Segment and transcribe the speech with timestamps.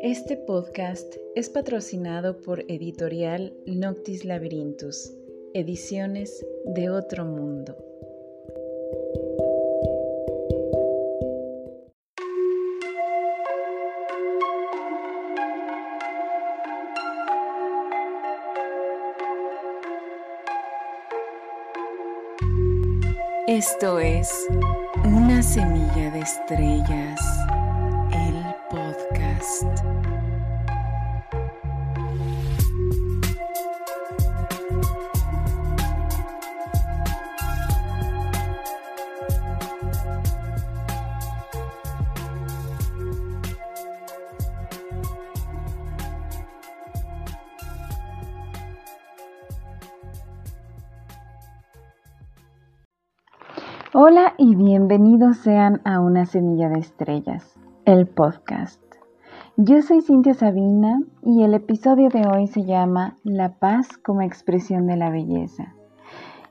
[0.00, 5.12] Este podcast es patrocinado por Editorial Noctis Labyrinthus,
[5.54, 7.76] ediciones de otro mundo.
[23.48, 24.46] Esto es
[25.04, 27.20] Una semilla de estrellas,
[28.12, 29.97] el podcast.
[54.88, 58.80] Bienvenidos sean a Una Semilla de Estrellas, el podcast.
[59.58, 64.86] Yo soy Cintia Sabina y el episodio de hoy se llama La paz como expresión
[64.86, 65.74] de la belleza.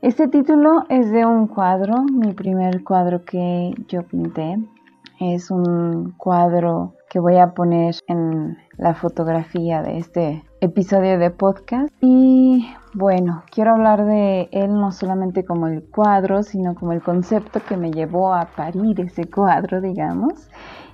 [0.04, 4.60] Este título es de un cuadro, mi primer cuadro que yo pinté.
[5.20, 11.94] Es un cuadro que voy a poner en la fotografía de este episodio de podcast.
[12.02, 17.62] Y bueno, quiero hablar de él no solamente como el cuadro, sino como el concepto
[17.68, 20.50] que me llevó a parir ese cuadro, digamos,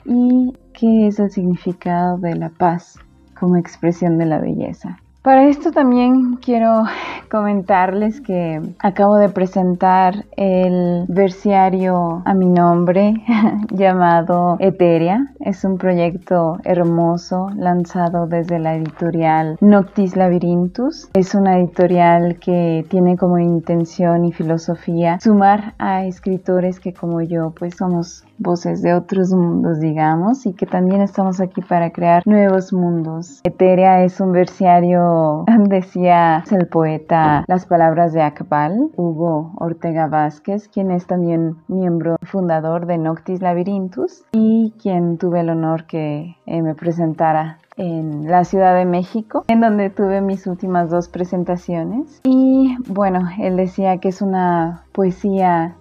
[0.05, 2.99] y qué es el significado de la paz
[3.39, 4.99] como expresión de la belleza.
[5.23, 6.83] Para esto también quiero
[7.31, 13.13] comentarles que acabo de presentar el versiario a mi nombre
[13.71, 15.33] llamado Eteria.
[15.39, 21.09] Es un proyecto hermoso lanzado desde la editorial Noctis Labyrinthus.
[21.13, 27.53] Es una editorial que tiene como intención y filosofía sumar a escritores que como yo
[27.57, 32.71] pues somos voces de otros mundos, digamos, y que también estamos aquí para crear nuevos
[32.73, 33.41] mundos.
[33.43, 40.91] Eteria es un versiario, decía el poeta, las palabras de Akbal, Hugo Ortega Vázquez, quien
[40.91, 46.75] es también miembro fundador de Noctis Labyrinthus y quien tuve el honor que eh, me
[46.75, 52.21] presentara en la Ciudad de México, en donde tuve mis últimas dos presentaciones.
[52.23, 55.75] Y bueno, él decía que es una poesía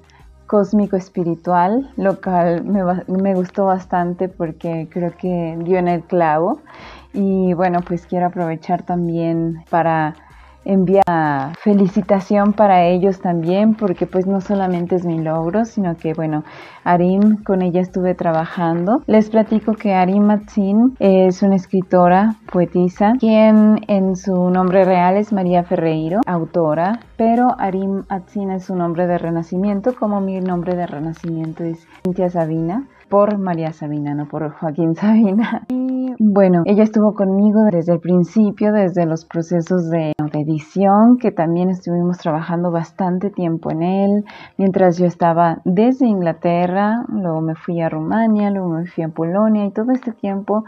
[0.52, 6.60] cósmico espiritual, lo cual me, me, gustó bastante porque creo que dio en el clavo.
[7.14, 10.14] Y bueno, pues quiero aprovechar también para
[10.64, 16.44] envía felicitación para ellos también, porque pues no solamente es mi logro, sino que bueno,
[16.84, 19.02] Arim, con ella estuve trabajando.
[19.06, 25.32] Les platico que Arim Matzin es una escritora, poetisa, quien en su nombre real es
[25.32, 30.86] María Ferreiro, autora, pero Arim Matzin es su nombre de renacimiento, como mi nombre de
[30.86, 35.66] renacimiento es Cintia Sabina por María Sabina, no por Joaquín Sabina.
[35.68, 41.68] Y bueno, ella estuvo conmigo desde el principio, desde los procesos de, edición, que también
[41.68, 44.24] estuvimos trabajando bastante tiempo en él,
[44.56, 49.66] mientras yo estaba desde Inglaterra, luego me fui a Rumania, luego me fui a Polonia
[49.66, 50.64] y todo este tiempo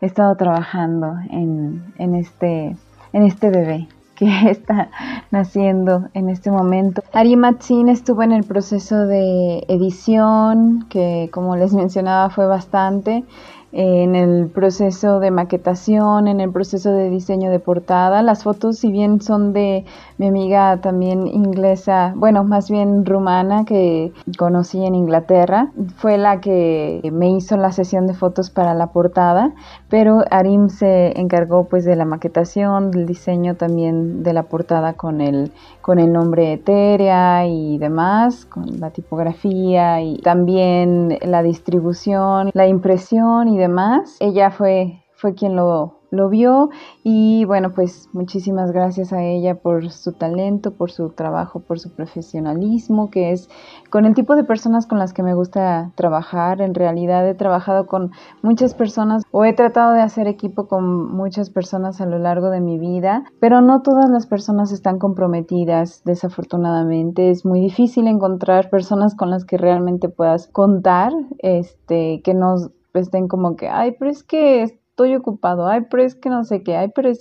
[0.00, 2.76] he estado trabajando en, este,
[3.12, 3.88] en este bebé
[4.18, 4.90] que está
[5.30, 7.02] naciendo en este momento.
[7.12, 13.24] Ari Matzin estuvo en el proceso de edición, que como les mencionaba fue bastante
[13.72, 18.22] en el proceso de maquetación, en el proceso de diseño de portada.
[18.22, 19.84] Las fotos, si bien son de
[20.16, 27.00] mi amiga también inglesa, bueno, más bien rumana que conocí en Inglaterra, fue la que
[27.12, 29.52] me hizo la sesión de fotos para la portada,
[29.88, 35.20] pero Arim se encargó pues de la maquetación, del diseño también de la portada con
[35.20, 35.52] el,
[35.82, 43.48] con el nombre Eterea y demás, con la tipografía y también la distribución, la impresión
[43.48, 44.16] y demás.
[44.20, 46.70] Ella fue, fue quien lo, lo vio
[47.02, 51.90] y bueno, pues muchísimas gracias a ella por su talento, por su trabajo, por su
[51.90, 53.48] profesionalismo, que es
[53.90, 56.60] con el tipo de personas con las que me gusta trabajar.
[56.60, 58.12] En realidad he trabajado con
[58.42, 62.60] muchas personas o he tratado de hacer equipo con muchas personas a lo largo de
[62.60, 67.30] mi vida, pero no todas las personas están comprometidas, desafortunadamente.
[67.30, 73.28] Es muy difícil encontrar personas con las que realmente puedas contar, este, que nos estén
[73.28, 76.76] como que, ay, pero es que estoy ocupado, ay, pero es que no sé qué,
[76.76, 77.20] ay, pero es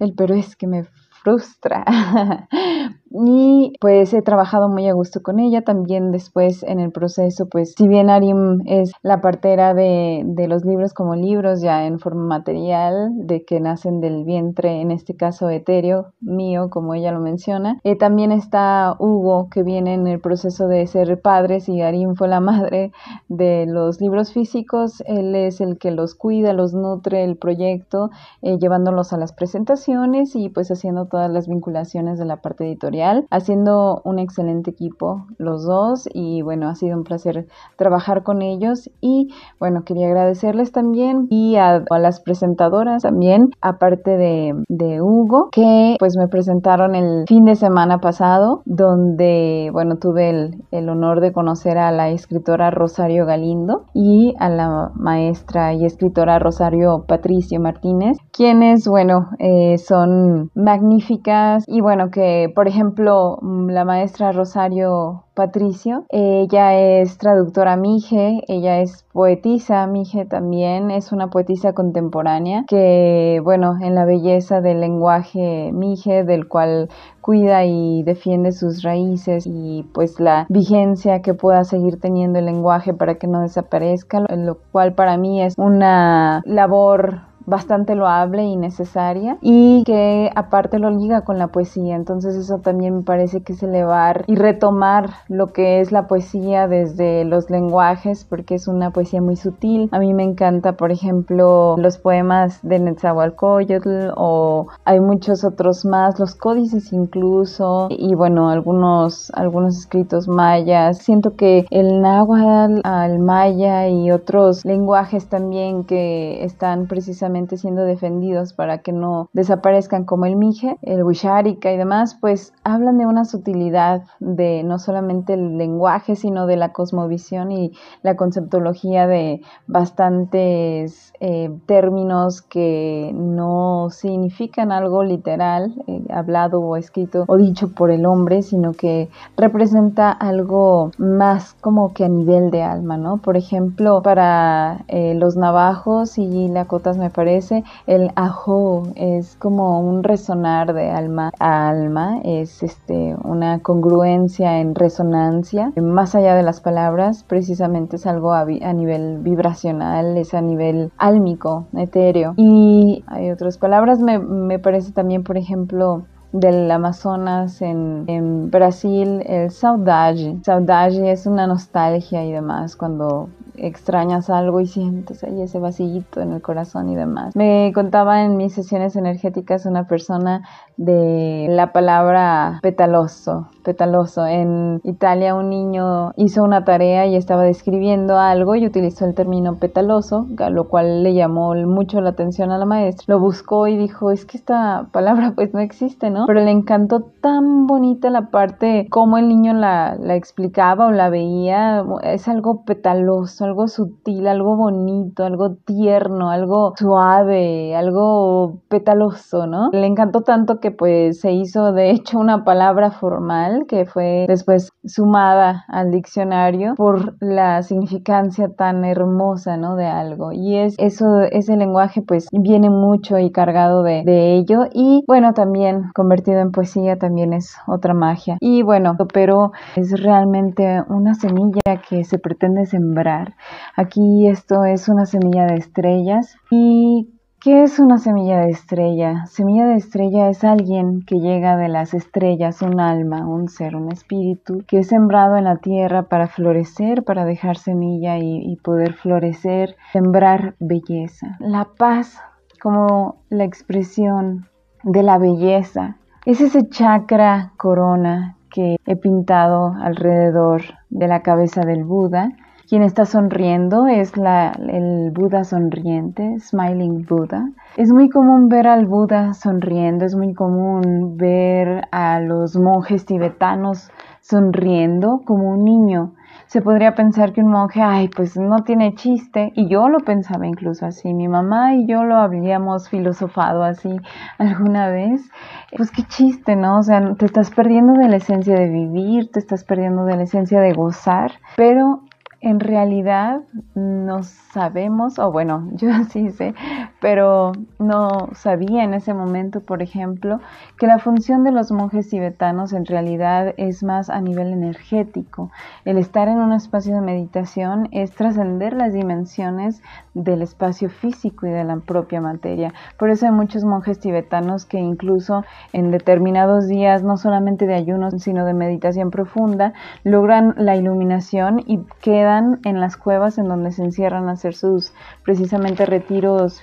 [0.00, 0.84] el pero es que me
[1.22, 1.84] frustra.
[3.16, 5.62] y pues he trabajado muy a gusto con ella.
[5.62, 10.64] También después en el proceso, pues si bien Arim es la partera de, de los
[10.64, 15.48] libros como libros ya en forma material, de que nacen del vientre, en este caso
[15.48, 20.66] etéreo mío, como ella lo menciona, eh, también está Hugo, que viene en el proceso
[20.66, 22.90] de ser padres y Arim fue la madre
[23.28, 25.02] de los libros físicos.
[25.06, 28.10] Él es el que los cuida, los nutre el proyecto,
[28.42, 33.03] eh, llevándolos a las presentaciones y pues haciendo todas las vinculaciones de la parte editorial,
[33.30, 37.46] haciendo un excelente equipo los dos y bueno, ha sido un placer
[37.76, 39.28] trabajar con ellos y
[39.58, 46.16] bueno, quería agradecerles también y a, las presentadoras también, aparte de, de Hugo, que pues
[46.16, 51.78] me presentaron el fin de semana pasado, donde bueno, tuve el, el honor de conocer
[51.78, 58.86] a la escritora Rosario Galindo y a la maestra y escritora Rosario Patricio Martínez, quienes,
[58.86, 66.04] bueno, eh, son magníficas y bueno, que por ejemplo la maestra Rosario Patricio.
[66.10, 73.76] Ella es traductora Mije, ella es poetisa Mije también, es una poetisa contemporánea que, bueno,
[73.80, 76.88] en la belleza del lenguaje Mije, del cual
[77.20, 82.92] cuida y defiende sus raíces y pues la vigencia que pueda seguir teniendo el lenguaje
[82.92, 89.36] para que no desaparezca, lo cual para mí es una labor bastante loable y necesaria
[89.40, 91.96] y que aparte lo liga con la poesía.
[91.96, 96.68] Entonces eso también me parece que es elevar y retomar lo que es la poesía
[96.68, 99.88] desde los lenguajes porque es una poesía muy sutil.
[99.92, 106.18] A mí me encanta por ejemplo los poemas de Netzahualcoyotl o hay muchos otros más
[106.18, 110.98] los códices incluso y bueno algunos algunos escritos mayas.
[110.98, 118.52] Siento que el náhuatl al maya y otros lenguajes también que están precisamente siendo defendidos
[118.52, 123.24] para que no desaparezcan como el Mije, el Wisharika y demás, pues hablan de una
[123.24, 127.72] sutilidad de no solamente el lenguaje, sino de la cosmovisión y
[128.02, 137.24] la conceptología de bastantes eh, términos que no significan algo literal, eh, hablado o escrito
[137.26, 142.62] o dicho por el hombre, sino que representa algo más como que a nivel de
[142.62, 143.18] alma, ¿no?
[143.18, 147.64] Por ejemplo, para eh, los navajos y lacotas me parece parece.
[147.86, 154.74] El ajo es como un resonar de alma a alma, es este, una congruencia en
[154.74, 155.72] resonancia.
[155.80, 161.64] Más allá de las palabras, precisamente es algo a, nivel vibracional, es a nivel álmico,
[161.74, 162.34] etéreo.
[162.36, 169.22] Y hay otras palabras, me, me parece también, por ejemplo, del Amazonas en, en, Brasil,
[169.24, 170.36] el saudade.
[170.42, 176.32] Saudade es una nostalgia y demás cuando extrañas algo y sientes ahí ese vacillito en
[176.32, 177.34] el corazón y demás.
[177.36, 180.42] Me contaba en mis sesiones energéticas una persona
[180.76, 184.26] de la palabra petaloso, petaloso.
[184.26, 189.56] En Italia un niño hizo una tarea y estaba describiendo algo y utilizó el término
[189.56, 193.04] petaloso, lo cual le llamó mucho la atención a la maestra.
[193.08, 196.26] Lo buscó y dijo, es que esta palabra pues no existe, ¿no?
[196.26, 201.08] Pero le encantó tan bonita la parte como el niño la, la explicaba o la
[201.08, 201.84] veía.
[202.02, 209.70] Es algo petaloso algo sutil, algo bonito, algo tierno, algo suave, algo petaloso, ¿no?
[209.72, 214.70] Le encantó tanto que pues se hizo de hecho una palabra formal que fue después
[214.84, 219.76] sumada al diccionario por la significancia tan hermosa, ¿no?
[219.76, 220.32] De algo.
[220.32, 225.34] Y es eso, ese lenguaje pues viene mucho y cargado de, de ello y bueno,
[225.34, 228.36] también convertido en poesía también es otra magia.
[228.40, 233.33] Y bueno, pero es realmente una semilla que se pretende sembrar
[233.76, 236.36] Aquí esto es una semilla de estrellas.
[236.50, 239.26] ¿Y qué es una semilla de estrella?
[239.26, 243.90] Semilla de estrella es alguien que llega de las estrellas, un alma, un ser, un
[243.92, 249.76] espíritu, que es sembrado en la tierra para florecer, para dejar semilla y, poder florecer,
[249.92, 251.36] sembrar belleza.
[251.40, 252.18] La paz
[252.62, 254.46] como la expresión
[254.84, 255.98] de la belleza.
[256.24, 262.30] Es ese chakra corona que he pintado alrededor de la cabeza del Buda
[262.68, 267.50] quien está sonriendo es el Buda sonriente, Smiling Buddha.
[267.76, 273.90] Es muy común ver al Buda sonriendo, es muy común ver a los monjes tibetanos
[274.20, 276.12] sonriendo como un niño.
[276.46, 279.50] Se podría pensar que un monje, ay, pues no tiene chiste.
[279.54, 281.12] Y yo lo pensaba incluso así.
[281.12, 283.90] Mi mamá y yo lo habíamos filosofado así
[284.38, 285.28] alguna vez.
[285.76, 286.78] Pues qué chiste, ¿no?
[286.78, 290.22] O sea, te estás perdiendo de la esencia de vivir, te estás perdiendo de la
[290.22, 291.32] esencia de gozar.
[291.56, 292.02] Pero
[292.44, 293.40] en realidad
[293.74, 294.22] no
[294.54, 296.54] sabemos, o bueno, yo sí sé,
[297.00, 300.40] pero no sabía en ese momento, por ejemplo,
[300.78, 305.50] que la función de los monjes tibetanos en realidad es más a nivel energético.
[305.84, 309.82] El estar en un espacio de meditación es trascender las dimensiones
[310.14, 312.72] del espacio físico y de la propia materia.
[312.98, 318.14] Por eso hay muchos monjes tibetanos que incluso en determinados días, no solamente de ayunos,
[318.22, 319.72] sino de meditación profunda,
[320.04, 324.92] logran la iluminación y quedan en las cuevas en donde se encierran a hacer sus
[325.22, 326.62] precisamente retiros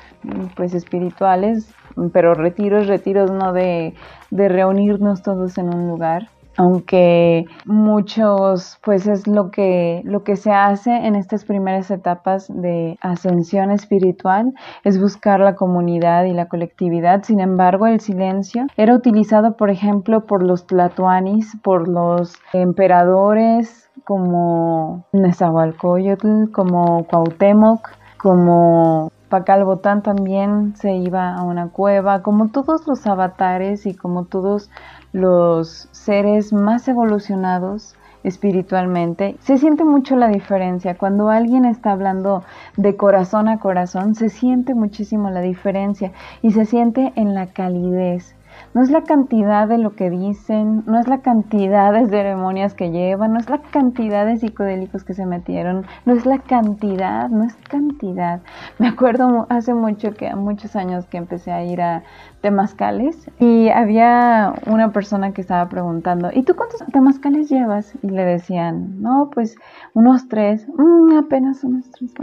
[0.56, 1.68] pues espirituales,
[2.14, 3.96] pero retiros, retiros no de,
[4.30, 6.30] de reunirnos todos en un lugar,
[6.62, 13.00] aunque muchos pues es lo que lo que se hace en estas primeras etapas de
[13.02, 14.54] ascensión espiritual
[14.84, 17.24] es buscar la comunidad y la colectividad.
[17.24, 25.04] Sin embargo el silencio era utilizado por ejemplo por los tlatoanis por los emperadores como
[25.14, 33.08] Nezahualcóyotl como Cuauhtémoc como Pacal Botán también se iba a una cueva, como todos los
[33.08, 34.70] avatares y como todos
[35.14, 40.96] los seres más evolucionados espiritualmente, se siente mucho la diferencia.
[40.98, 42.44] Cuando alguien está hablando
[42.78, 48.36] de corazón a corazón, se siente muchísimo la diferencia y se siente en la calidez.
[48.74, 52.90] No es la cantidad de lo que dicen, no es la cantidad de ceremonias que
[52.90, 57.44] llevan, no es la cantidad de psicodélicos que se metieron, no es la cantidad, no
[57.44, 58.40] es cantidad.
[58.80, 62.04] Me acuerdo hace mucho que, muchos años que empecé a ir a
[62.40, 67.94] temazcales y había una persona que estaba preguntando, ¿y tú cuántos temazcales llevas?
[68.02, 69.58] Y le decían, no, pues
[69.94, 72.14] unos tres, mm, apenas unos tres.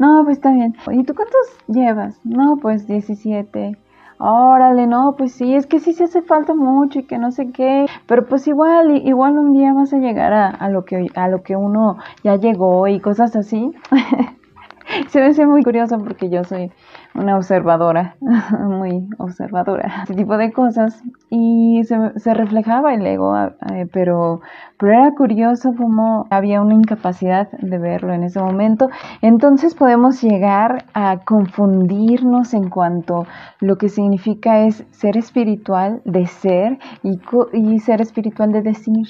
[0.00, 0.74] No, pues está bien.
[0.90, 2.18] ¿Y tú cuántos llevas?
[2.24, 3.78] No, pues 17
[4.24, 7.50] órale, no, pues sí, es que sí se hace falta mucho y que no sé
[7.52, 11.28] qué, pero pues igual, igual un día vas a llegar a, a lo que a
[11.28, 13.72] lo que uno ya llegó y cosas así.
[15.08, 16.70] se me hace muy curioso porque yo soy
[17.14, 18.16] una observadora,
[18.60, 21.02] muy observadora, ese tipo de cosas.
[21.30, 24.40] Y se, reflejaba el ego, eh, pero,
[24.78, 28.88] pero era curioso cómo había una incapacidad de verlo en ese momento.
[29.22, 33.26] Entonces podemos llegar a confundirnos en cuanto
[33.60, 39.06] lo que significa es ser espiritual de ser y ser espiritual de decir.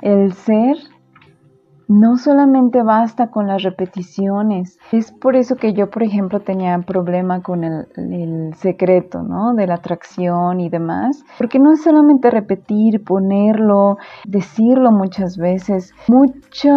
[0.00, 0.76] El ser
[1.88, 4.78] no solamente basta con las repeticiones.
[4.92, 9.54] Es por eso que yo, por ejemplo, tenía problema con el, secreto, ¿no?
[9.54, 11.24] De la atracción y demás.
[11.38, 13.96] Porque no es solamente repetir, ponerlo,
[14.26, 15.92] decirlo muchas veces.
[16.08, 16.70] Mucho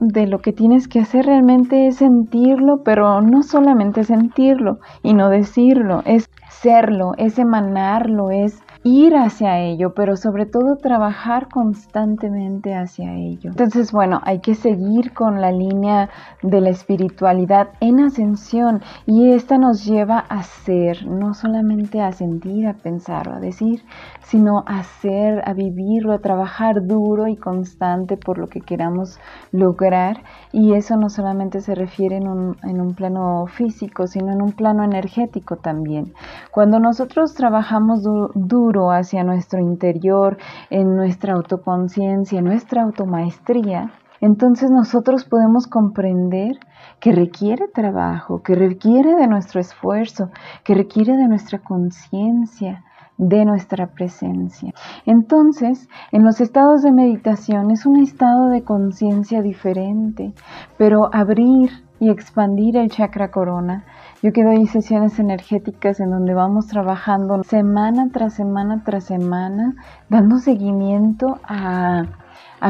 [0.00, 5.28] de lo que tienes que hacer realmente es sentirlo, pero no solamente sentirlo y no
[5.28, 13.14] decirlo, es serlo, es emanarlo, es ir hacia ello, pero sobre todo trabajar constantemente hacia
[13.14, 13.50] ello.
[13.50, 16.08] Entonces, bueno, hay que seguir con la línea
[16.42, 22.66] de la espiritualidad en ascensión y esta nos lleva a ser, no solamente a sentir,
[22.66, 23.82] a pensar o a decir,
[24.22, 29.18] sino a ser, a vivirlo, a trabajar duro y constante por lo que queramos
[29.52, 30.22] lograr
[30.52, 34.52] y eso no solamente se refiere en un, en un plano físico, sino en un
[34.52, 36.14] plano energético también.
[36.50, 40.38] Cuando nosotros trabajamos duro, hacia nuestro interior,
[40.70, 46.58] en nuestra autoconciencia, nuestra automaestría, entonces nosotros podemos comprender
[47.00, 50.30] que requiere trabajo, que requiere de nuestro esfuerzo,
[50.62, 52.84] que requiere de nuestra conciencia,
[53.20, 54.72] de nuestra presencia.
[55.04, 60.32] Entonces, en los estados de meditación es un estado de conciencia diferente,
[60.78, 63.84] pero abrir y expandir el chakra corona
[64.22, 69.74] yo que doy sesiones energéticas en donde vamos trabajando semana tras semana tras semana,
[70.10, 72.04] dando seguimiento a,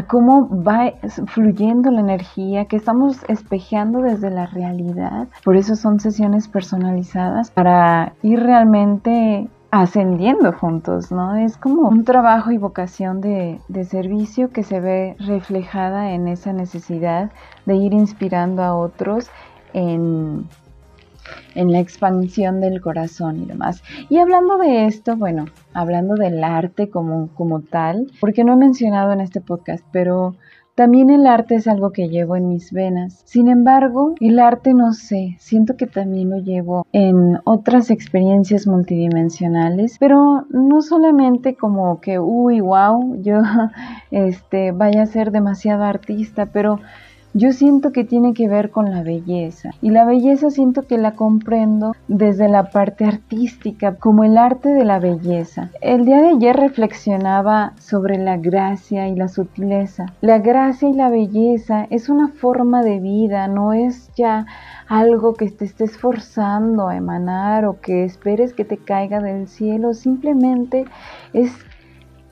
[0.07, 0.93] cómo va
[1.27, 5.27] fluyendo la energía, que estamos espejeando desde la realidad.
[5.45, 11.37] Por eso son sesiones personalizadas para ir realmente ascendiendo juntos, ¿no?
[11.37, 16.53] Es como un trabajo y vocación de, de, servicio que se ve reflejada en esa
[16.53, 17.31] necesidad
[17.67, 19.31] de ir inspirando a otros
[19.73, 20.49] en
[21.55, 23.83] en la expansión del corazón y demás.
[24.09, 29.13] Y hablando de esto, bueno, hablando del arte como, como tal, porque no he mencionado
[29.13, 30.35] en este podcast, pero
[30.75, 33.23] también el arte es algo que llevo en mis venas.
[33.25, 39.97] Sin embargo, el arte no sé, siento que también lo llevo en otras experiencias multidimensionales,
[39.99, 43.41] pero no solamente como que, uy, wow, yo
[44.11, 46.81] este, vaya a ser demasiado artista, pero
[47.33, 49.71] yo siento que tiene que ver con la belleza.
[49.81, 54.85] Y la belleza siento que la comprendo desde la parte artística, como el arte de
[54.85, 55.71] la belleza.
[55.81, 60.07] El día de ayer reflexionaba sobre la gracia y la sutileza.
[60.21, 64.47] La gracia y la belleza es una forma de vida, no es ya
[64.89, 69.95] algo que te estés forzando a emanar o que esperes que te caiga del cielo,
[69.95, 70.85] simplemente
[71.33, 71.53] es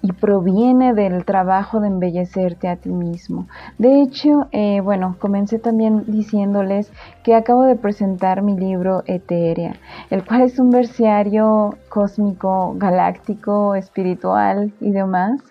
[0.08, 3.46] y proviene del trabajo de embellecerte a ti mismo.
[3.76, 6.90] De hecho, eh, bueno, comencé también diciéndoles
[7.22, 9.74] que acabo de presentar mi libro Eteria,
[10.08, 15.42] el cual es un versiario cósmico, galáctico, espiritual y demás,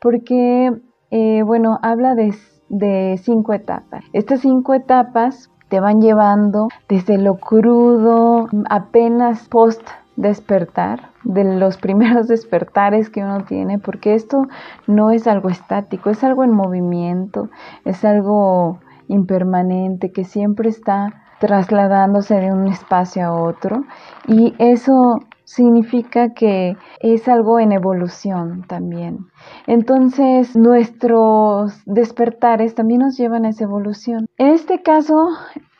[0.00, 0.72] porque,
[1.10, 2.32] eh, bueno, habla de,
[2.68, 4.04] de cinco etapas.
[4.12, 9.82] Estas cinco etapas te van llevando desde lo crudo, apenas post
[10.16, 14.46] despertar, de los primeros despertares que uno tiene, porque esto
[14.86, 17.50] no es algo estático, es algo en movimiento,
[17.84, 23.84] es algo impermanente que siempre está trasladándose de un espacio a otro
[24.26, 29.26] y eso significa que es algo en evolución también.
[29.66, 34.26] Entonces nuestros despertares también nos llevan a esa evolución.
[34.38, 35.28] En este caso,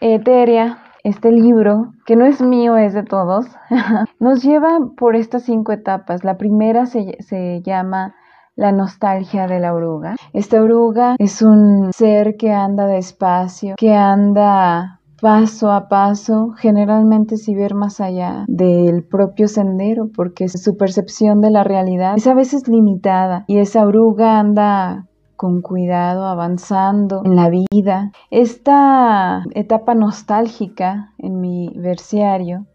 [0.00, 3.46] Eteria este libro, que no es mío, es de todos,
[4.18, 6.24] nos lleva por estas cinco etapas.
[6.24, 8.14] La primera se, se llama
[8.56, 10.16] la nostalgia de la oruga.
[10.32, 17.56] Esta oruga es un ser que anda despacio, que anda paso a paso, generalmente sin
[17.56, 22.68] ver más allá del propio sendero, porque su percepción de la realidad es a veces
[22.68, 28.12] limitada y esa oruga anda con cuidado, avanzando en la vida.
[28.30, 32.66] Esta etapa nostálgica en mi versiario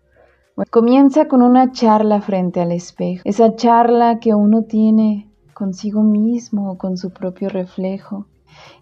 [0.71, 6.77] comienza con una charla frente al espejo, esa charla que uno tiene consigo mismo o
[6.77, 8.27] con su propio reflejo.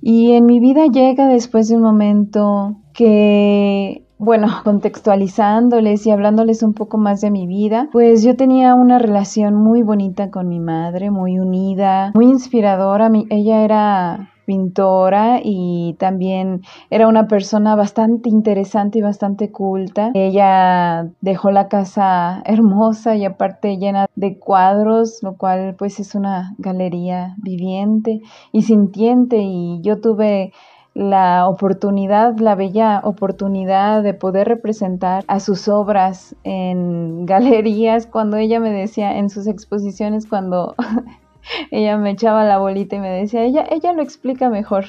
[0.01, 6.73] Y en mi vida llega después de un momento que bueno, contextualizándoles y hablándoles un
[6.73, 11.11] poco más de mi vida, pues yo tenía una relación muy bonita con mi madre,
[11.11, 13.09] muy unida, muy inspiradora.
[13.29, 20.11] ella era pintora y también era una persona bastante interesante y bastante culta.
[20.13, 26.55] Ella dejó la casa hermosa y aparte llena de cuadros, lo cual pues es una
[26.57, 28.21] galería viviente
[28.53, 30.53] y sintiente y yo tuve
[30.97, 38.59] la oportunidad, la bella oportunidad de poder representar a sus obras en galerías cuando ella
[38.59, 40.73] me decía en sus exposiciones cuando
[41.71, 44.85] ella me echaba la bolita y me decía, ella, ella lo explica mejor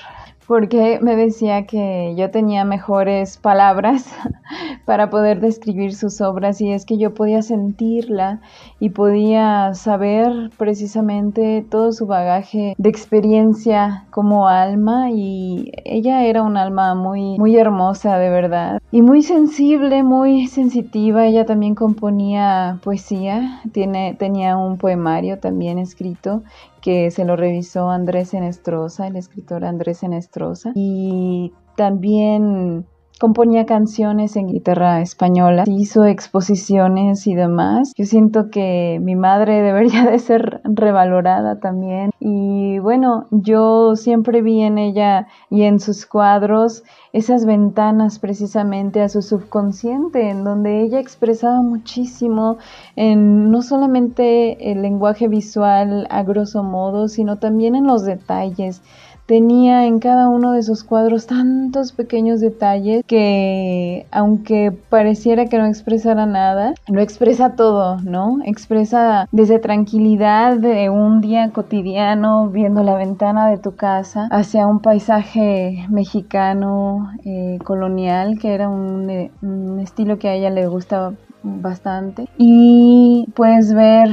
[0.49, 4.11] porque me decía que yo tenía mejores palabras
[4.87, 8.41] para poder describir sus obras y es que yo podía sentirla
[8.81, 16.57] y podía saber precisamente todo su bagaje de experiencia como alma y ella era un
[16.57, 18.81] alma muy muy hermosa de verdad.
[18.91, 26.43] Y muy sensible, muy sensitiva, ella también componía poesía, tiene tenía un poemario también escrito
[26.81, 32.87] que se lo revisó Andrés Enestrosa, el escritor Andrés Enestrosa, y también
[33.19, 37.93] componía canciones en guitarra española, hizo exposiciones y demás.
[37.97, 42.11] Yo siento que mi madre debería de ser revalorada también.
[42.21, 49.09] Y bueno, yo siempre vi en ella y en sus cuadros esas ventanas precisamente a
[49.09, 52.59] su subconsciente, en donde ella expresaba muchísimo
[52.97, 58.83] en no solamente el lenguaje visual a grosso modo, sino también en los detalles
[59.29, 65.67] tenía en cada uno de sus cuadros tantos pequeños detalles que aunque pareciera que no
[65.67, 68.39] expresara nada, lo expresa todo, ¿no?
[68.47, 74.81] Expresa desde tranquilidad de un día cotidiano viendo la ventana de tu casa hacia un
[74.81, 81.13] paisaje mexicano eh, colonial que era un, eh, un estilo que a ella le gustaba
[81.43, 84.09] bastante y puedes ver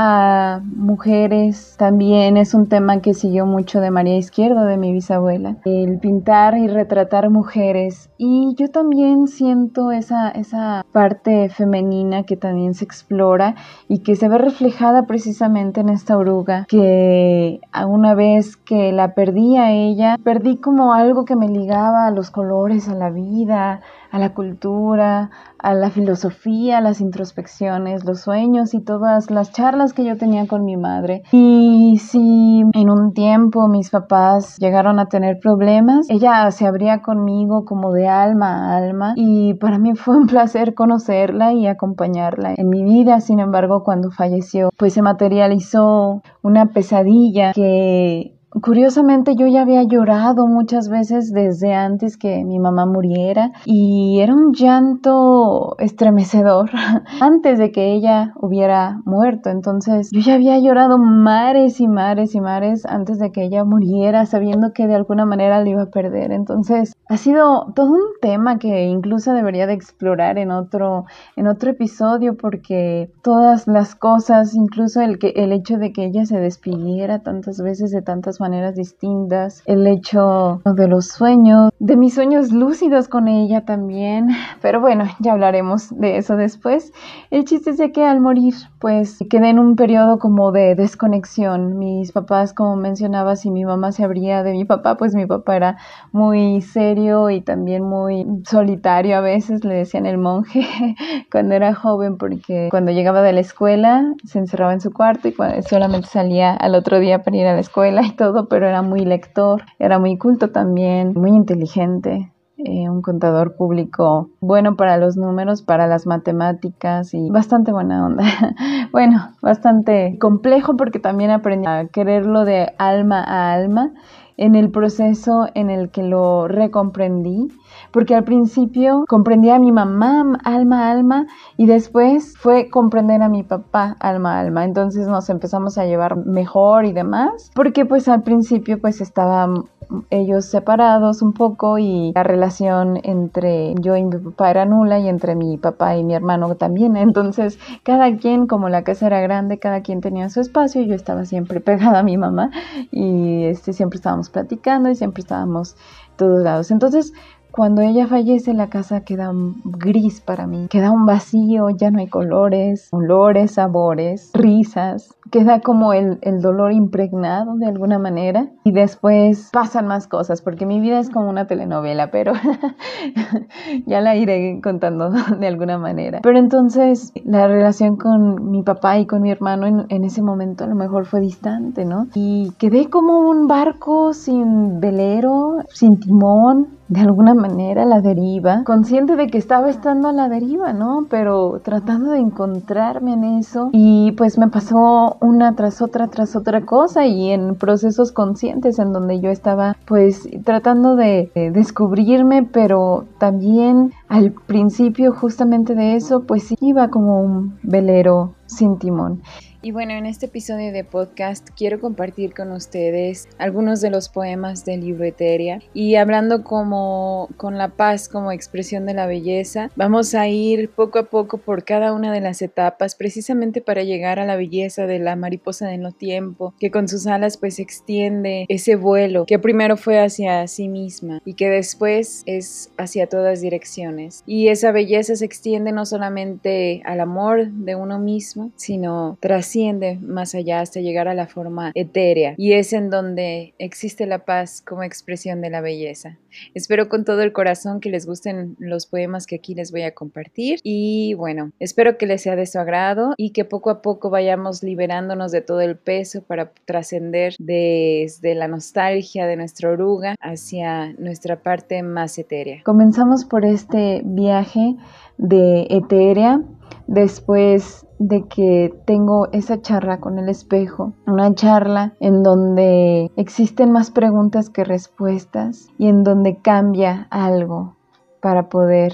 [0.00, 5.56] a mujeres también es un tema que siguió mucho de María Izquierdo, de mi bisabuela,
[5.64, 8.08] el pintar y retratar mujeres.
[8.16, 13.56] Y yo también siento esa, esa parte femenina que también se explora
[13.88, 19.56] y que se ve reflejada precisamente en esta oruga, que una vez que la perdí
[19.56, 23.80] a ella, perdí como algo que me ligaba a los colores, a la vida,
[24.10, 30.04] a la cultura, a la filosofía, las introspecciones, los sueños y todas las charlas que
[30.04, 31.22] yo tenía con mi madre.
[31.32, 37.64] Y si en un tiempo mis papás llegaron a tener problemas, ella se abría conmigo
[37.64, 42.68] como de alma a alma y para mí fue un placer conocerla y acompañarla en
[42.68, 43.20] mi vida.
[43.20, 50.46] Sin embargo, cuando falleció, pues se materializó una pesadilla que Curiosamente yo ya había llorado
[50.46, 56.70] muchas veces desde antes que mi mamá muriera y era un llanto estremecedor
[57.20, 59.50] antes de que ella hubiera muerto.
[59.50, 64.24] Entonces yo ya había llorado mares y mares y mares antes de que ella muriera
[64.24, 66.32] sabiendo que de alguna manera la iba a perder.
[66.32, 71.04] Entonces ha sido todo un tema que incluso debería de explorar en otro,
[71.36, 76.24] en otro episodio porque todas las cosas, incluso el, que, el hecho de que ella
[76.24, 82.14] se despidiera tantas veces de tantas maneras distintas, el hecho de los sueños, de mis
[82.14, 84.28] sueños lúcidos con ella también,
[84.62, 86.92] pero bueno, ya hablaremos de eso después.
[87.30, 91.78] El chiste es de que al morir, pues quedé en un periodo como de desconexión.
[91.78, 95.56] Mis papás, como mencionaba, si mi mamá se abría de mi papá, pues mi papá
[95.56, 95.76] era
[96.12, 100.66] muy serio y también muy solitario a veces, le decían el monje
[101.30, 105.34] cuando era joven, porque cuando llegaba de la escuela se encerraba en su cuarto y
[105.68, 109.04] solamente salía al otro día para ir a la escuela y todo pero era muy
[109.04, 112.32] lector, era muy culto también, muy inteligente.
[112.60, 118.24] Eh, un contador público bueno para los números, para las matemáticas y bastante buena onda.
[118.92, 123.92] bueno, bastante complejo porque también aprendí a quererlo de alma a alma
[124.36, 127.48] en el proceso en el que lo recomprendí
[127.92, 131.26] porque al principio comprendía a mi mamá alma alma
[131.56, 134.64] y después fue comprender a mi papá alma alma.
[134.64, 139.64] Entonces nos empezamos a llevar mejor y demás, porque pues al principio pues estaban
[140.10, 145.08] ellos separados un poco y la relación entre yo y mi papá era nula y
[145.08, 146.96] entre mi papá y mi hermano también.
[146.96, 150.94] Entonces, cada quien, como la casa era grande, cada quien tenía su espacio y yo
[150.94, 152.50] estaba siempre pegada a mi mamá
[152.90, 155.76] y este, siempre estábamos platicando y siempre estábamos
[156.16, 156.70] todos lados.
[156.70, 157.12] Entonces,
[157.58, 159.32] cuando ella fallece, la casa queda
[159.64, 165.92] gris para mí, queda un vacío, ya no hay colores, olores, sabores, risas, queda como
[165.92, 171.00] el, el, dolor impregnado de alguna manera y después pasan más cosas, porque mi vida
[171.00, 172.32] es como una telenovela, pero
[173.86, 176.20] ya la iré contando de alguna manera.
[176.22, 180.62] Pero entonces la relación con mi papá y con mi hermano en, en ese momento
[180.62, 182.06] a lo mejor fue distante, ¿no?
[182.14, 189.16] Y quedé como un barco sin velero, sin timón, de alguna manera la deriva, consciente
[189.16, 191.06] de que estaba estando a la deriva, ¿no?
[191.10, 196.64] Pero tratando de encontrarme en eso y pues me pasó una tras otra tras otra
[196.64, 203.04] cosa y en procesos conscientes en donde yo estaba pues tratando de, de descubrirme, pero
[203.18, 209.20] también al principio justamente de eso pues iba como un velero sin timón.
[209.60, 214.64] Y bueno, en este episodio de podcast quiero compartir con ustedes algunos de los poemas
[214.64, 220.14] del libro Eteria y hablando como con la paz como expresión de la belleza, vamos
[220.14, 224.26] a ir poco a poco por cada una de las etapas precisamente para llegar a
[224.26, 228.76] la belleza de la mariposa de no tiempo, que con sus alas pues extiende ese
[228.76, 234.22] vuelo que primero fue hacia sí misma y que después es hacia todas direcciones.
[234.24, 239.98] Y esa belleza se extiende no solamente al amor de uno mismo, sino tras trasciende
[240.02, 244.60] más allá hasta llegar a la forma etérea y es en donde existe la paz
[244.60, 246.18] como expresión de la belleza.
[246.54, 249.94] Espero con todo el corazón que les gusten los poemas que aquí les voy a
[249.94, 254.10] compartir y bueno, espero que les sea de su agrado y que poco a poco
[254.10, 260.92] vayamos liberándonos de todo el peso para trascender desde la nostalgia de nuestra oruga hacia
[260.94, 262.62] nuestra parte más etérea.
[262.64, 264.76] Comenzamos por este viaje
[265.16, 266.40] de etérea
[266.86, 273.90] después de que tengo esa charla con el espejo, una charla en donde existen más
[273.90, 277.76] preguntas que respuestas y en donde cambia algo
[278.20, 278.92] para poder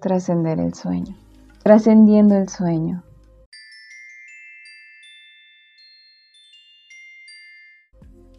[0.00, 1.16] trascender el sueño,
[1.62, 3.02] trascendiendo el sueño.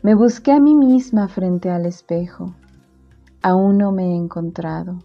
[0.02, 2.56] Me busqué a mí misma frente al espejo.
[3.42, 5.00] Aún no me he encontrado.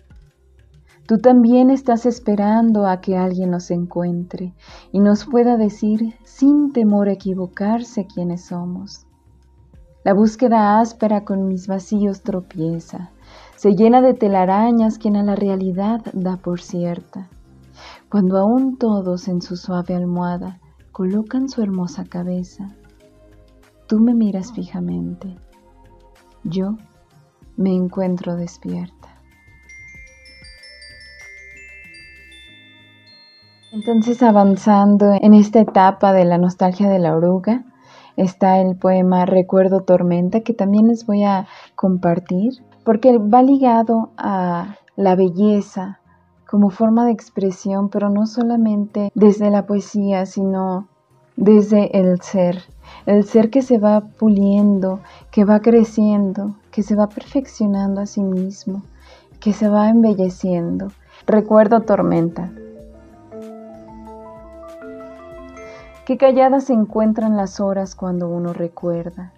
[1.07, 4.55] Tú también estás esperando a que alguien nos encuentre
[4.92, 9.07] y nos pueda decir sin temor a equivocarse quiénes somos.
[10.05, 13.11] La búsqueda áspera con mis vacíos tropieza,
[13.64, 17.31] se llena de telarañas quien a la realidad da por cierta.
[18.11, 20.61] Cuando aún todos en su suave almohada
[20.92, 22.77] colocan su hermosa cabeza,
[23.87, 25.38] tú me miras fijamente,
[26.42, 26.77] yo
[27.57, 29.09] me encuentro despierta.
[33.72, 37.64] Entonces, avanzando en esta etapa de la nostalgia de la oruga,
[38.18, 41.46] está el poema Recuerdo Tormenta, que también les voy a
[41.77, 46.01] compartir, porque va ligado a la belleza
[46.49, 50.87] como forma de expresión, pero no solamente desde la poesía, sino
[51.37, 52.62] desde el ser,
[53.07, 58.23] el ser que se va puliendo, que va creciendo, que se va perfeccionando a sí
[58.23, 58.83] mismo,
[59.40, 60.92] que se va embelleciendo.
[61.27, 62.53] Recuerdo tormenta.
[66.05, 69.33] Qué calladas se encuentran las horas cuando uno recuerda.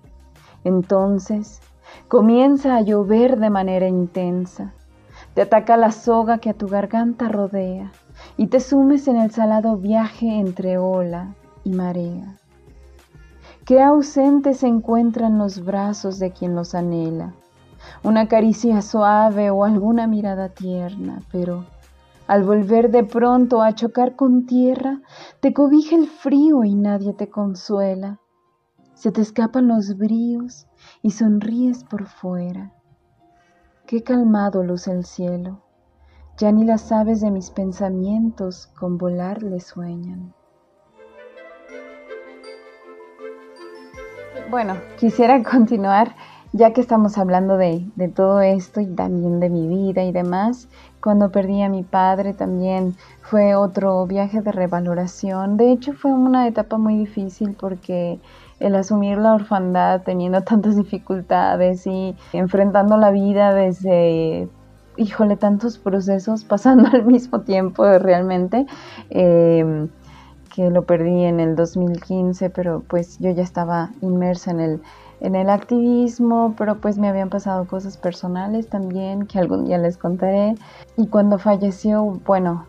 [0.65, 1.61] Entonces
[2.09, 4.73] comienza a llover de manera intensa.
[5.35, 7.93] Te ataca la soga que a tu garganta rodea
[8.37, 12.37] y te sumes en el salado viaje entre ola y marea.
[13.65, 17.35] Qué ausentes se encuentran los brazos de quien los anhela,
[18.05, 21.65] una caricia suave o alguna mirada tierna, pero
[22.29, 25.01] al volver de pronto a chocar con tierra,
[25.41, 28.19] te cobija el frío y nadie te consuela.
[28.95, 30.67] Se te escapan los bríos
[31.03, 32.73] y sonríes por fuera.
[33.87, 35.63] Qué calmado luce el cielo,
[36.37, 40.35] ya ni las aves de mis pensamientos con volar le sueñan.
[44.51, 46.15] Bueno, quisiera continuar
[46.53, 50.69] ya que estamos hablando de, todo esto y también de mi vida y demás.
[51.03, 55.57] Cuando perdí a mi padre también fue otro viaje de revaloración.
[55.57, 58.19] De hecho fue una etapa muy difícil porque
[58.61, 64.49] el asumir la orfandad teniendo tantas dificultades y enfrentando la vida desde
[64.97, 68.67] híjole, tantos procesos pasando al mismo tiempo realmente.
[69.11, 69.89] Eh,
[70.57, 74.83] que lo perdí en el 2015, pero pues yo ya estaba inmersa en el,
[75.21, 79.99] en el activismo, pero pues me habían pasado cosas personales también que algún día les
[79.99, 80.55] contaré.
[80.97, 82.65] Y cuando falleció, bueno,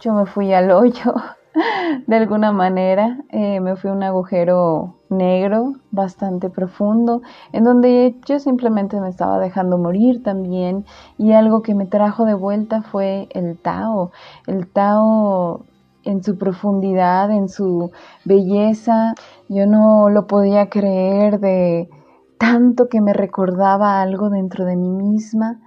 [0.00, 1.14] yo me fui al hoyo
[2.06, 9.00] de alguna manera, eh, me fui un agujero negro bastante profundo, en donde yo simplemente
[9.00, 10.84] me estaba dejando morir también
[11.18, 14.12] y algo que me trajo de vuelta fue el Tao.
[14.46, 15.64] El Tao
[16.04, 17.90] en su profundidad, en su
[18.24, 19.14] belleza.
[19.48, 21.90] Yo no lo podía creer de
[22.38, 25.60] tanto que me recordaba algo dentro de mí misma,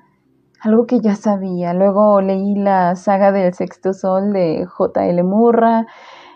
[0.63, 1.73] algo que ya sabía.
[1.73, 5.21] Luego leí la saga del sexto sol de J.L.
[5.23, 5.85] Murra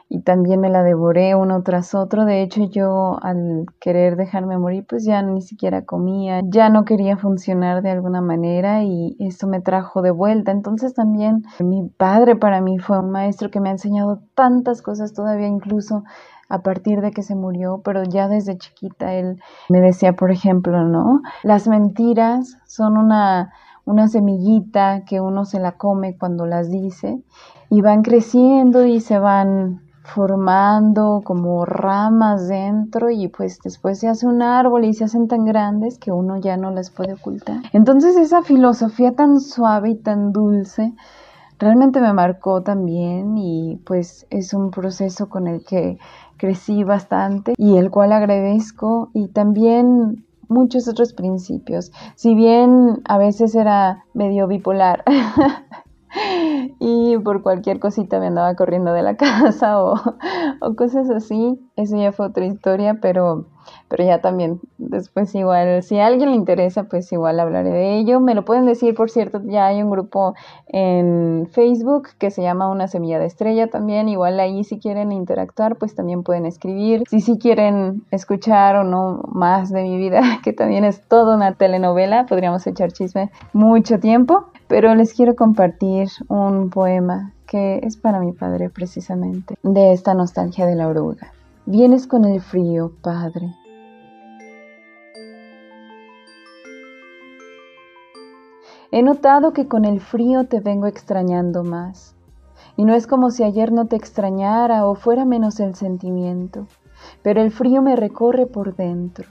[0.10, 2.26] y también me la devoré uno tras otro.
[2.26, 7.16] De hecho, yo al querer dejarme morir, pues ya ni siquiera comía, ya no quería
[7.18, 10.52] funcionar de alguna manera y esto me trajo de vuelta.
[10.52, 15.14] Entonces también mi padre para mí fue un maestro que me ha enseñado tantas cosas
[15.14, 16.04] todavía, incluso
[16.50, 20.84] a partir de que se murió, pero ya desde chiquita él me decía, por ejemplo,
[20.84, 21.22] ¿no?
[21.44, 23.52] Las mentiras son una
[23.88, 27.24] una semillita que uno se la come cuando las dice
[27.70, 34.28] y van creciendo y se van formando como ramas dentro y pues después se hace
[34.28, 37.62] un árbol y se hacen tan grandes que uno ya no las puede ocultar.
[37.74, 40.94] Entonces esa filosofía tan suave y tan dulce
[41.58, 45.98] realmente me marcó también y pues es un proceso con el que
[46.38, 51.92] crecí bastante y el cual agradezco y también muchos otros principios.
[52.16, 55.04] Si bien a veces era medio bipolar,
[56.80, 59.96] y por cualquier cosita me andaba corriendo de la casa o,
[60.76, 61.60] cosas así.
[61.78, 63.46] Eso ya fue otra historia, pero,
[63.88, 68.20] pero ya también después igual, si a alguien le interesa, pues igual hablaré de ello.
[68.20, 70.34] Me lo pueden decir, por cierto, ya hay un grupo
[70.68, 74.10] en Facebook que se llama Una Semilla de Estrella también.
[74.10, 77.04] Igual ahí si quieren interactuar, pues también pueden escribir.
[77.10, 81.54] Si sí quieren escuchar o no más de mi vida, que también es toda una
[81.54, 88.20] telenovela, podríamos echar chisme mucho tiempo pero les quiero compartir un poema que es para
[88.20, 91.32] mi padre precisamente, de esta nostalgia de la oruga.
[91.70, 93.54] Vienes con el frío, padre.
[98.90, 102.16] He notado que con el frío te vengo extrañando más,
[102.78, 106.68] y no es como si ayer no te extrañara o fuera menos el sentimiento,
[107.22, 109.26] pero el frío me recorre por dentro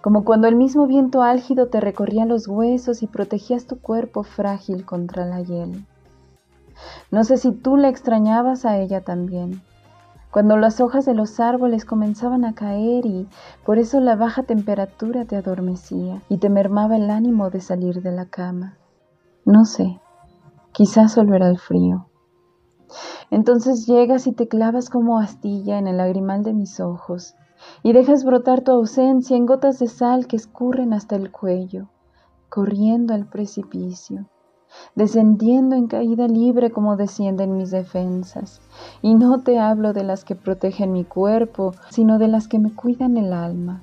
[0.00, 4.84] como cuando el mismo viento álgido te recorría los huesos y protegías tu cuerpo frágil
[4.84, 5.84] contra la hiel.
[7.10, 9.62] No sé si tú la extrañabas a ella también,
[10.36, 13.26] cuando las hojas de los árboles comenzaban a caer y
[13.64, 18.12] por eso la baja temperatura te adormecía y te mermaba el ánimo de salir de
[18.12, 18.76] la cama.
[19.46, 19.98] No sé,
[20.72, 22.10] quizás solo era el frío.
[23.30, 27.34] Entonces llegas y te clavas como astilla en el lagrimal de mis ojos
[27.82, 31.88] y dejas brotar tu ausencia en gotas de sal que escurren hasta el cuello,
[32.50, 34.26] corriendo al precipicio,
[34.94, 38.60] descendiendo en caída libre como descienden mis defensas.
[39.02, 42.72] Y no te hablo de las que protegen mi cuerpo, sino de las que me
[42.72, 43.82] cuidan el alma.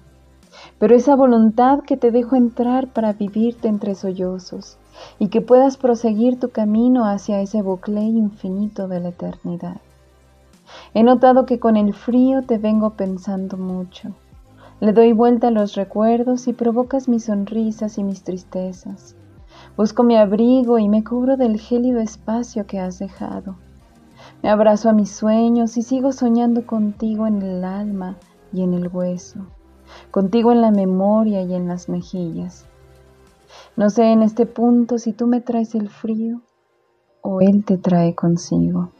[0.80, 4.78] Pero esa voluntad que te dejo entrar para vivirte entre sollozos
[5.20, 9.78] y que puedas proseguir tu camino hacia ese bucle infinito de la eternidad.
[10.94, 14.12] He notado que con el frío te vengo pensando mucho.
[14.80, 19.16] Le doy vuelta a los recuerdos y provocas mis sonrisas y mis tristezas.
[19.76, 23.56] Busco mi abrigo y me cubro del gélido espacio que has dejado.
[24.44, 28.18] Me abrazo a mis sueños y sigo soñando contigo en el alma
[28.52, 29.48] y en el hueso,
[30.12, 32.68] contigo en la memoria y en las mejillas.
[33.76, 36.42] No sé en este punto si tú me traes el frío
[37.22, 38.92] o él te trae consigo.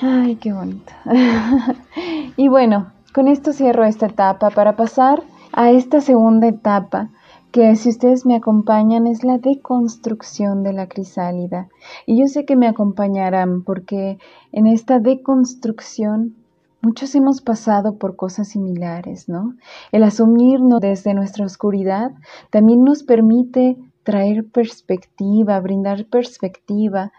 [0.00, 0.92] Ay, qué bonito.
[2.36, 7.10] y bueno, con esto cierro esta etapa para pasar a esta segunda etapa
[7.50, 11.68] que si ustedes me acompañan es la deconstrucción de la crisálida.
[12.06, 14.18] Y yo sé que me acompañarán porque
[14.52, 16.36] en esta deconstrucción
[16.80, 19.54] muchos hemos pasado por cosas similares, ¿no?
[19.90, 22.12] El asumirnos desde nuestra oscuridad
[22.50, 27.12] también nos permite traer perspectiva, brindar perspectiva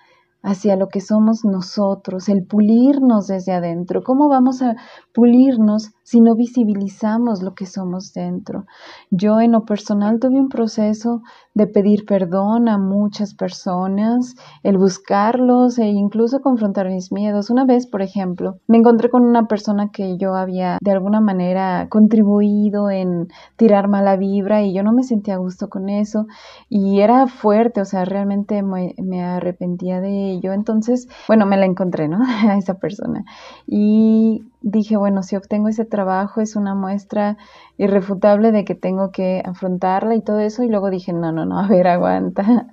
[0.44, 4.04] hacia lo que somos nosotros, el pulirnos desde adentro.
[4.04, 4.76] ¿Cómo vamos a
[5.14, 8.66] pulirnos si no visibilizamos lo que somos dentro?
[9.10, 11.22] Yo en lo personal tuve un proceso
[11.54, 17.50] de pedir perdón a muchas personas, el buscarlos e incluso confrontar mis miedos.
[17.50, 21.88] Una vez, por ejemplo, me encontré con una persona que yo había de alguna manera
[21.90, 26.26] contribuido en tirar mala vibra y yo no me sentía a gusto con eso
[26.70, 30.54] y era fuerte, o sea, realmente me, arrepentía de ello.
[30.54, 32.20] Entonces, bueno, me la encontré, ¿no?
[32.50, 33.24] a esa persona.
[33.68, 37.38] Y dije, bueno, si obtengo ese trabajo es una muestra
[37.78, 40.64] irrefutable de que tengo que afrontarla y todo eso.
[40.64, 42.68] Y luego dije, no, no, no, a ver, aguanta.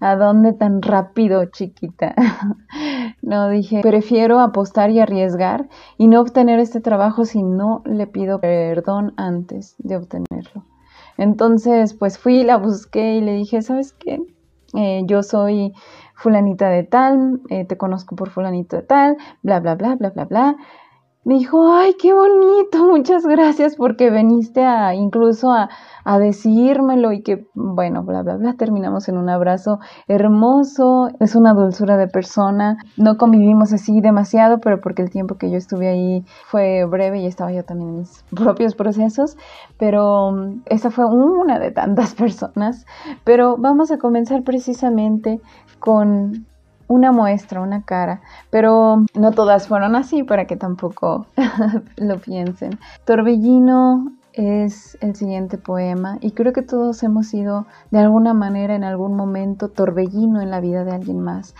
[0.00, 2.14] ¿A dónde tan rápido, chiquita?
[3.22, 8.40] no, dije, prefiero apostar y arriesgar y no obtener este trabajo si no le pido
[8.40, 10.64] perdón antes de obtenerlo.
[11.16, 14.20] Entonces, pues fui, la busqué y le dije, ¿sabes qué?
[14.74, 15.72] Eh, yo soy
[16.14, 20.24] fulanita de tal, eh, te conozco por fulanito de tal, bla, bla, bla, bla, bla,
[20.26, 20.56] bla
[21.24, 25.68] me dijo, ay, qué bonito, muchas gracias porque veniste a incluso a,
[26.04, 31.54] a, decírmelo y que, bueno, bla, bla, bla, terminamos en un abrazo hermoso, es una
[31.54, 36.24] dulzura de persona, no convivimos así demasiado, pero porque el tiempo que yo estuve ahí
[36.46, 39.36] fue breve y estaba yo también en mis propios procesos,
[39.78, 42.86] pero mm, esa fue una de tantas personas,
[43.24, 45.40] pero vamos a comenzar precisamente
[45.78, 46.46] con
[46.88, 48.20] una muestra, una cara,
[48.50, 51.26] pero no todas fueron así para que tampoco
[51.96, 52.78] lo piensen.
[53.04, 58.84] Torbellino es el siguiente poema y creo que todos hemos sido de alguna manera en
[58.84, 61.54] algún momento torbellino en la vida de alguien más.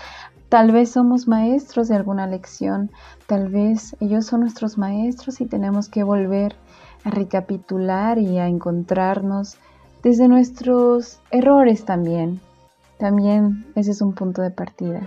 [0.48, 2.90] Tal vez somos maestros de alguna lección,
[3.26, 6.56] tal vez ellos son nuestros maestros y tenemos que volver
[7.04, 9.58] a recapitular y a encontrarnos
[10.02, 12.40] desde nuestros errores también,
[12.98, 15.02] también ese es un punto de partida.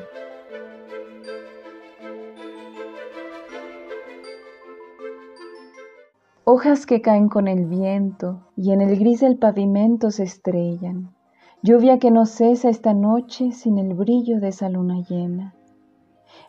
[6.43, 11.13] Hojas que caen con el viento y en el gris del pavimento se estrellan.
[11.62, 15.54] Lluvia que no cesa esta noche sin el brillo de esa luna llena.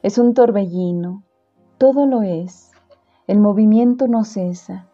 [0.03, 1.23] Es un torbellino,
[1.77, 2.71] todo lo es.
[3.27, 4.89] El movimiento no cesa,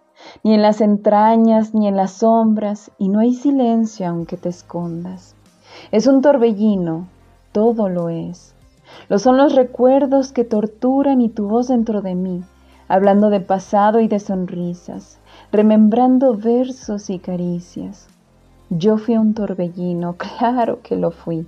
[0.44, 5.37] ni en las entrañas ni en las sombras, y no hay silencio aunque te escondas.
[5.90, 7.08] Es un torbellino,
[7.52, 8.54] todo lo es.
[9.08, 12.42] Lo son los recuerdos que torturan y tu voz dentro de mí,
[12.88, 15.18] hablando de pasado y de sonrisas,
[15.50, 18.06] remembrando versos y caricias.
[18.68, 21.46] Yo fui un torbellino, claro que lo fui.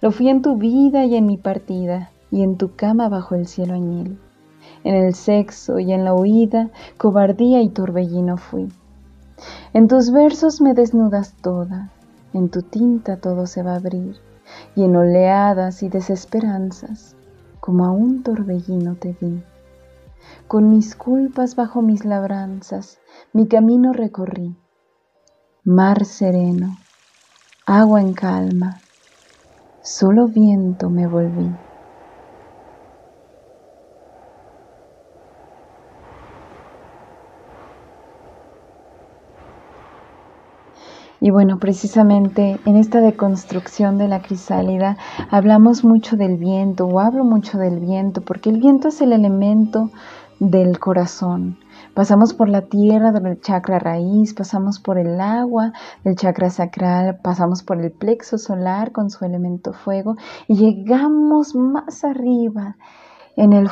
[0.00, 3.46] Lo fui en tu vida y en mi partida, y en tu cama bajo el
[3.46, 4.18] cielo añil.
[4.82, 8.68] En el sexo y en la huida, cobardía y torbellino fui.
[9.72, 11.92] En tus versos me desnudas toda,
[12.36, 14.16] en tu tinta todo se va a abrir,
[14.74, 17.16] y en oleadas y desesperanzas,
[17.60, 19.42] como a un torbellino te vi.
[20.46, 22.98] Con mis culpas bajo mis labranzas,
[23.32, 24.56] mi camino recorrí.
[25.64, 26.76] Mar sereno,
[27.66, 28.80] agua en calma,
[29.82, 31.65] solo viento me volví.
[41.26, 44.96] Y bueno, precisamente en esta deconstrucción de la crisálida
[45.28, 49.90] hablamos mucho del viento o hablo mucho del viento porque el viento es el elemento
[50.38, 51.58] del corazón.
[51.94, 55.72] Pasamos por la tierra del chakra raíz, pasamos por el agua
[56.04, 60.14] del chakra sacral, pasamos por el plexo solar con su elemento fuego
[60.46, 62.76] y llegamos más arriba
[63.34, 63.68] en el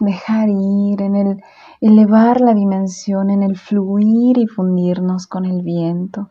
[0.00, 1.42] dejar ir, en el
[1.80, 6.30] elevar la dimensión, en el fluir y fundirnos con el viento.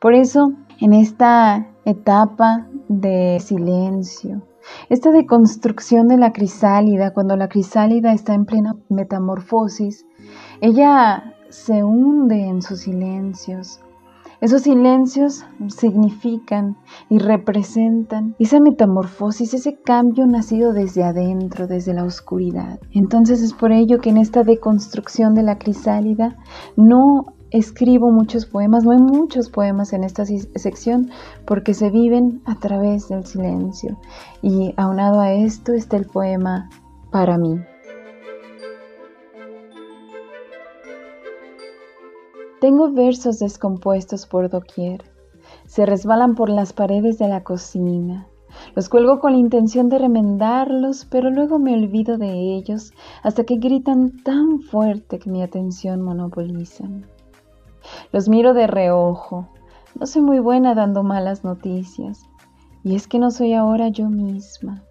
[0.00, 4.42] Por eso, en esta etapa de silencio,
[4.88, 10.06] esta deconstrucción de la crisálida, cuando la crisálida está en plena metamorfosis,
[10.60, 13.80] ella se hunde en sus silencios.
[14.40, 16.76] Esos silencios significan
[17.08, 22.78] y representan esa metamorfosis, ese cambio nacido desde adentro, desde la oscuridad.
[22.92, 26.36] Entonces es por ello que en esta deconstrucción de la crisálida
[26.76, 31.10] no escribo muchos poemas, no hay muchos poemas en esta sección
[31.46, 33.98] porque se viven a través del silencio.
[34.42, 36.68] Y aunado a esto está el poema
[37.10, 37.56] Para mí.
[42.66, 45.04] Tengo versos descompuestos por doquier.
[45.66, 48.26] Se resbalan por las paredes de la cocina.
[48.74, 52.92] Los cuelgo con la intención de remendarlos, pero luego me olvido de ellos
[53.22, 57.06] hasta que gritan tan fuerte que mi atención monopolizan.
[58.10, 59.46] Los miro de reojo.
[59.94, 62.24] No soy muy buena dando malas noticias.
[62.82, 64.82] Y es que no soy ahora yo misma.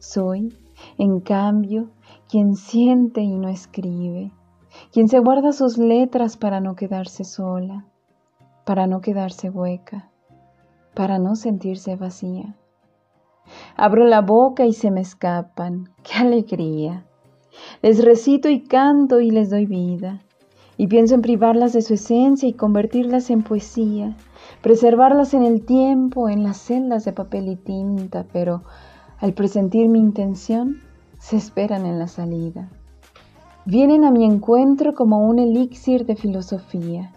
[0.00, 0.52] Soy,
[0.98, 1.90] en cambio,
[2.28, 4.32] quien siente y no escribe
[4.92, 7.86] quien se guarda sus letras para no quedarse sola,
[8.64, 10.10] para no quedarse hueca,
[10.94, 12.56] para no sentirse vacía.
[13.76, 17.04] Abro la boca y se me escapan, qué alegría.
[17.82, 20.20] Les recito y canto y les doy vida,
[20.76, 24.16] y pienso en privarlas de su esencia y convertirlas en poesía,
[24.62, 28.62] preservarlas en el tiempo, en las celdas de papel y tinta, pero
[29.18, 30.80] al presentir mi intención,
[31.18, 32.70] se esperan en la salida.
[33.66, 37.12] Vienen a mi encuentro como un elixir de filosofía.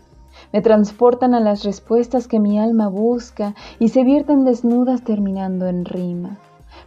[0.52, 5.86] Me transportan a las respuestas que mi alma busca y se vierten desnudas terminando en
[5.86, 6.38] rima,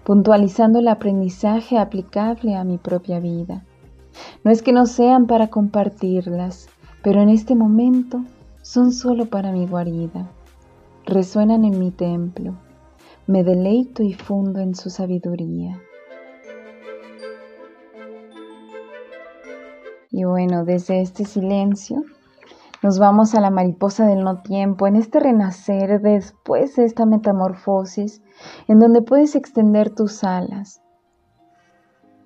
[0.05, 3.65] puntualizando el aprendizaje aplicable a mi propia vida.
[4.45, 6.69] No es que no sean para compartirlas,
[7.03, 8.25] pero en este momento
[8.61, 10.29] son solo para mi guarida.
[11.07, 12.57] Resuenan en mi templo.
[13.27, 15.81] Me deleito y fundo en su sabiduría.
[20.11, 22.03] Y bueno, desde este silencio
[22.83, 28.23] nos vamos a la mariposa del no tiempo, en este renacer después de esta metamorfosis,
[28.69, 30.83] en donde puedes extender tus alas.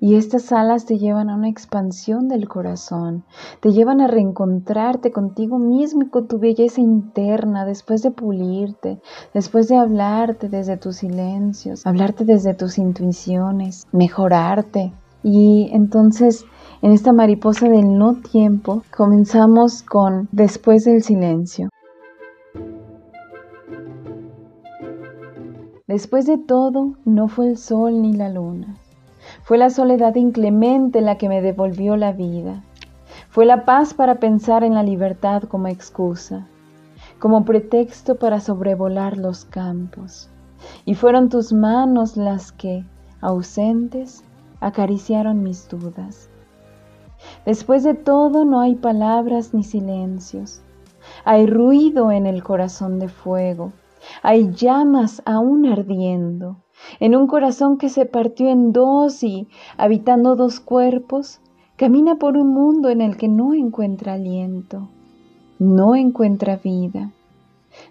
[0.02, 3.24] Y estas alas te llevan a una expansión del corazón,
[3.60, 8.98] te llevan a reencontrarte contigo mismo y con tu belleza interna después de pulirte,
[9.34, 14.94] después de hablarte desde tus silencios, hablarte desde tus intuiciones, mejorarte.
[15.22, 16.46] Y entonces
[16.82, 21.68] en esta mariposa del no tiempo comenzamos con después del silencio.
[25.86, 28.76] Después de todo, no fue el sol ni la luna.
[29.42, 32.62] Fue la soledad inclemente la que me devolvió la vida.
[33.28, 36.46] Fue la paz para pensar en la libertad como excusa,
[37.18, 40.30] como pretexto para sobrevolar los campos.
[40.86, 42.84] Y fueron tus manos las que,
[43.20, 44.24] ausentes,
[44.60, 46.29] acariciaron mis dudas.
[47.46, 50.62] Después de todo no hay palabras ni silencios.
[51.24, 53.72] Hay ruido en el corazón de fuego.
[54.22, 56.56] Hay llamas aún ardiendo.
[56.98, 61.40] En un corazón que se partió en dos y, habitando dos cuerpos,
[61.76, 64.88] camina por un mundo en el que no encuentra aliento,
[65.58, 67.12] no encuentra vida,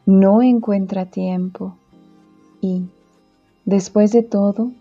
[0.06, 1.76] no encuentra tiempo.
[2.62, 2.90] Y,
[3.66, 4.72] después de todo,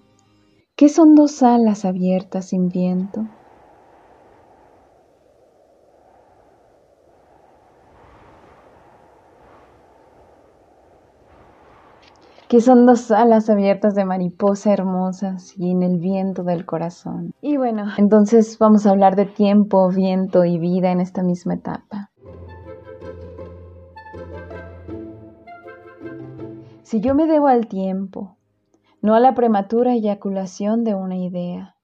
[0.75, 3.27] ¿qué son dos alas abiertas sin viento?
[12.49, 17.35] Que son dos alas abiertas de mariposa hermosas y en el viento del corazón.
[17.43, 22.11] Y bueno, entonces vamos a hablar de tiempo, viento y vida en esta misma etapa.
[26.83, 28.39] Si yo me debo al tiempo,
[29.03, 31.77] no a la prematura eyaculación de una idea,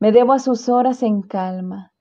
[0.00, 1.92] me debo a sus horas en calma,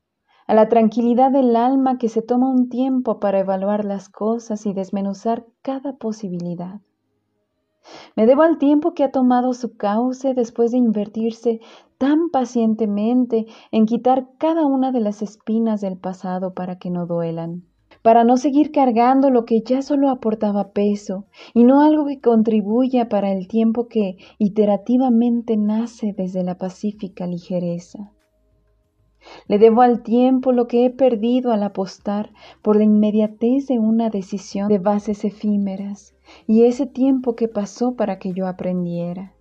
[0.48, 4.74] a la tranquilidad del alma que se toma un tiempo para evaluar las cosas y
[4.74, 6.80] desmenuzar cada posibilidad.
[8.16, 11.60] Me debo al tiempo que ha tomado su cauce después de invertirse
[11.98, 17.64] tan pacientemente en quitar cada una de las espinas del pasado para que no duelan,
[18.02, 23.08] para no seguir cargando lo que ya solo aportaba peso y no algo que contribuya
[23.08, 28.12] para el tiempo que iterativamente nace desde la pacífica ligereza.
[29.48, 32.32] Le debo al tiempo lo que he perdido al apostar
[32.64, 36.16] por la inmediatez de una decisión de bases efímeras
[36.48, 39.34] y ese tiempo que pasó para que yo aprendiera.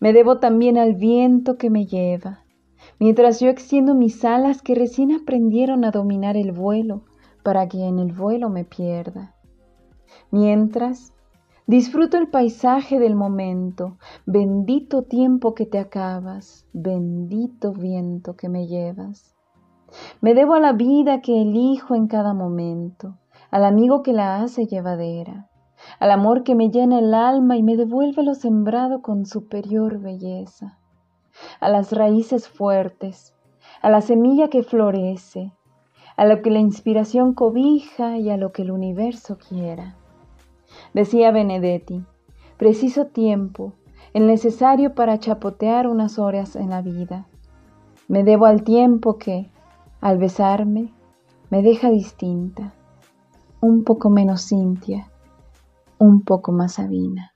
[0.00, 2.44] Me debo también al viento que me lleva,
[2.98, 7.04] mientras yo extiendo mis alas que recién aprendieron a dominar el vuelo
[7.42, 9.34] para que en el vuelo me pierda.
[10.30, 11.12] Mientras,
[11.68, 19.36] Disfruto el paisaje del momento, bendito tiempo que te acabas, bendito viento que me llevas.
[20.22, 23.18] Me debo a la vida que elijo en cada momento,
[23.50, 25.47] al amigo que la hace llevadera,
[25.98, 30.78] al amor que me llena el alma y me devuelve lo sembrado con superior belleza,
[31.60, 33.34] a las raíces fuertes,
[33.82, 35.52] a la semilla que florece,
[36.16, 39.96] a lo que la inspiración cobija y a lo que el universo quiera.
[40.92, 42.04] Decía Benedetti,
[42.56, 43.74] preciso tiempo,
[44.14, 47.26] el necesario para chapotear unas horas en la vida.
[48.08, 49.50] Me debo al tiempo que,
[50.00, 50.92] al besarme,
[51.50, 52.74] me deja distinta,
[53.60, 55.07] un poco menos Cintia,
[55.98, 57.32] un poco más Sabina.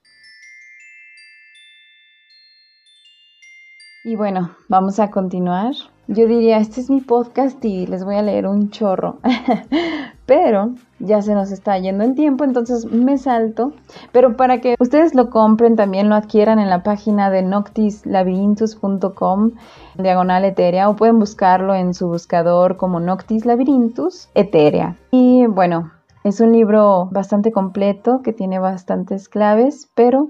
[4.04, 5.74] Y bueno, vamos a continuar.
[6.08, 9.18] Yo diría, este es mi podcast y les voy a leer un chorro.
[10.26, 13.74] Pero ya se nos está yendo en tiempo, entonces me salto.
[14.10, 19.52] Pero para que ustedes lo compren, también lo adquieran en la página de noctislabyrinthus.com,
[19.96, 24.96] diagonal etérea, o pueden buscarlo en su buscador como Noctis Labyrinthus Etérea.
[25.12, 25.92] Y bueno,
[26.24, 30.28] es un libro bastante completo que tiene bastantes claves, pero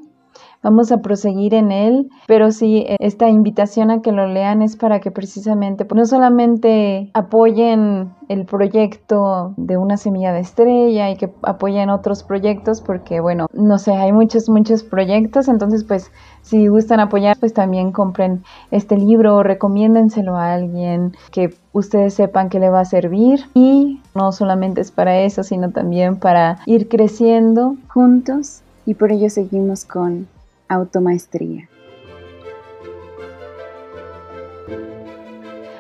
[0.63, 5.01] vamos a proseguir en él, pero sí, esta invitación a que lo lean es para
[5.01, 11.33] que precisamente pues, no solamente apoyen el proyecto de una semilla de estrella y que
[11.43, 16.13] apoyen otros proyectos, porque bueno, no sé, hay muchos, muchos proyectos, entonces pues
[16.43, 22.49] si gustan apoyar, pues también compren este libro o recomiéndenselo a alguien que ustedes sepan
[22.49, 23.41] que le va a servir.
[23.55, 29.31] Y no solamente es para eso, sino también para ir creciendo juntos y por ello
[29.31, 30.29] seguimos con
[30.69, 31.69] automaestría.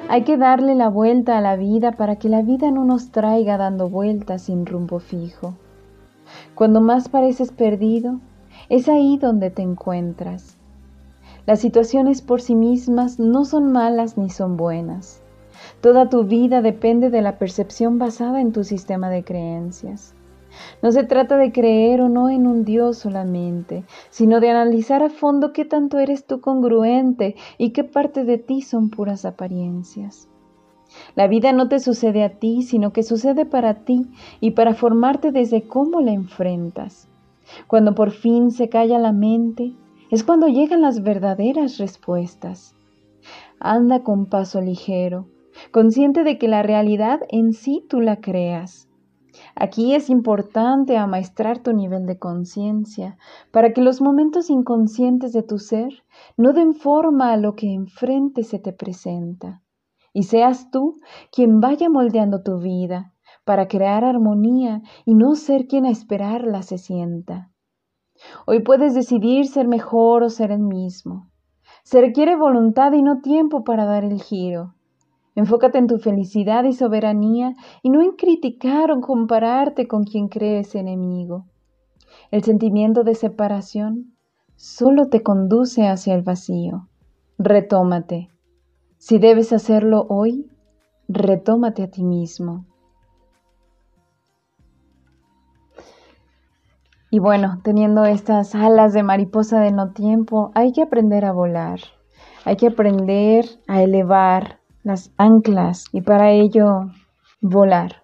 [0.09, 3.57] Hay que darle la vuelta a la vida para que la vida no nos traiga
[3.57, 5.55] dando vueltas sin rumbo fijo.
[6.55, 8.21] Cuando más pareces perdido,
[8.69, 10.57] es ahí donde te encuentras.
[11.47, 15.22] Las situaciones por sí mismas no son malas ni son buenas.
[15.83, 20.15] Toda tu vida depende de la percepción basada en tu sistema de creencias.
[20.81, 25.11] No se trata de creer o no en un Dios solamente, sino de analizar a
[25.11, 30.29] fondo qué tanto eres tú congruente y qué parte de ti son puras apariencias.
[31.17, 34.07] La vida no te sucede a ti, sino que sucede para ti
[34.39, 37.09] y para formarte desde cómo la enfrentas.
[37.67, 39.73] Cuando por fin se calla la mente,
[40.13, 42.77] es cuando llegan las verdaderas respuestas.
[43.59, 45.27] Anda con paso ligero,
[45.71, 48.89] consciente de que la realidad en sí tú la creas
[49.55, 53.17] Aquí es importante amaestrar tu nivel de conciencia
[53.51, 56.05] para que los momentos inconscientes de tu ser
[56.37, 59.63] no den forma a lo que enfrente se te presenta
[60.13, 61.01] y seas tú
[61.31, 66.79] quien vaya moldeando tu vida para crear armonía y no ser quien a esperarla se
[66.79, 67.51] sienta.
[68.47, 71.31] Hoy puedes decidir ser mejor o ser el mismo.
[71.83, 74.75] Se requiere voluntad y no tiempo para dar el giro.
[75.35, 80.75] Enfócate en tu felicidad y soberanía y no en criticar o compararte con quien crees
[80.75, 81.47] enemigo.
[82.31, 84.15] El sentimiento de separación
[84.57, 86.89] solo te conduce hacia el vacío.
[87.39, 88.29] Retómate.
[88.99, 90.51] Si debes hacerlo hoy,
[91.09, 92.67] retómate a ti mismo.
[97.11, 101.81] Y bueno, teniendo estas alas de mariposa de no tiempo, hay que aprender a volar.
[102.47, 106.91] Hay que aprender a elevar las anclas y para ello
[107.41, 108.03] volar.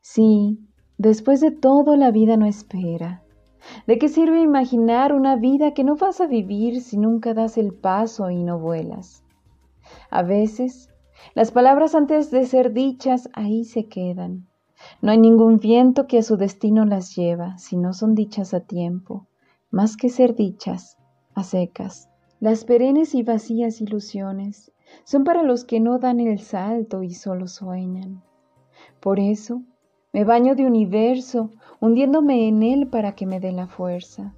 [0.00, 0.58] Sí,
[0.98, 3.22] después de todo la vida no espera.
[3.86, 7.72] ¿De qué sirve imaginar una vida que no vas a vivir si nunca das el
[7.72, 9.24] paso y no vuelas?
[10.10, 10.88] A veces,
[11.34, 14.48] las palabras antes de ser dichas ahí se quedan.
[15.00, 18.60] No hay ningún viento que a su destino las lleva si no son dichas a
[18.60, 19.28] tiempo,
[19.70, 20.98] más que ser dichas
[21.34, 22.11] a secas.
[22.42, 24.72] Las perennes y vacías ilusiones
[25.04, 28.24] son para los que no dan el salto y solo sueñan.
[28.98, 29.62] Por eso
[30.12, 34.34] me baño de universo, hundiéndome en él para que me dé la fuerza,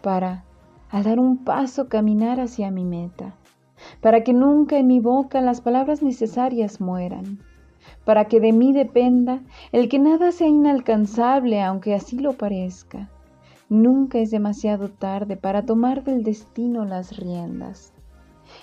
[0.00, 0.46] para,
[0.88, 3.36] al dar un paso, caminar hacia mi meta,
[4.00, 7.40] para que nunca en mi boca las palabras necesarias mueran,
[8.06, 9.42] para que de mí dependa
[9.72, 13.10] el que nada sea inalcanzable aunque así lo parezca,
[13.72, 17.94] Nunca es demasiado tarde para tomar del destino las riendas.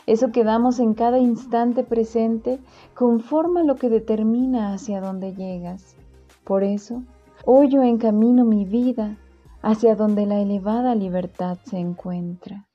[0.06, 2.60] Eso que damos en cada instante presente
[2.94, 5.96] conforma lo que determina hacia dónde llegas.
[6.44, 7.02] Por eso,
[7.44, 9.18] hoy yo encamino mi vida
[9.64, 12.68] hacia donde la elevada libertad se encuentra.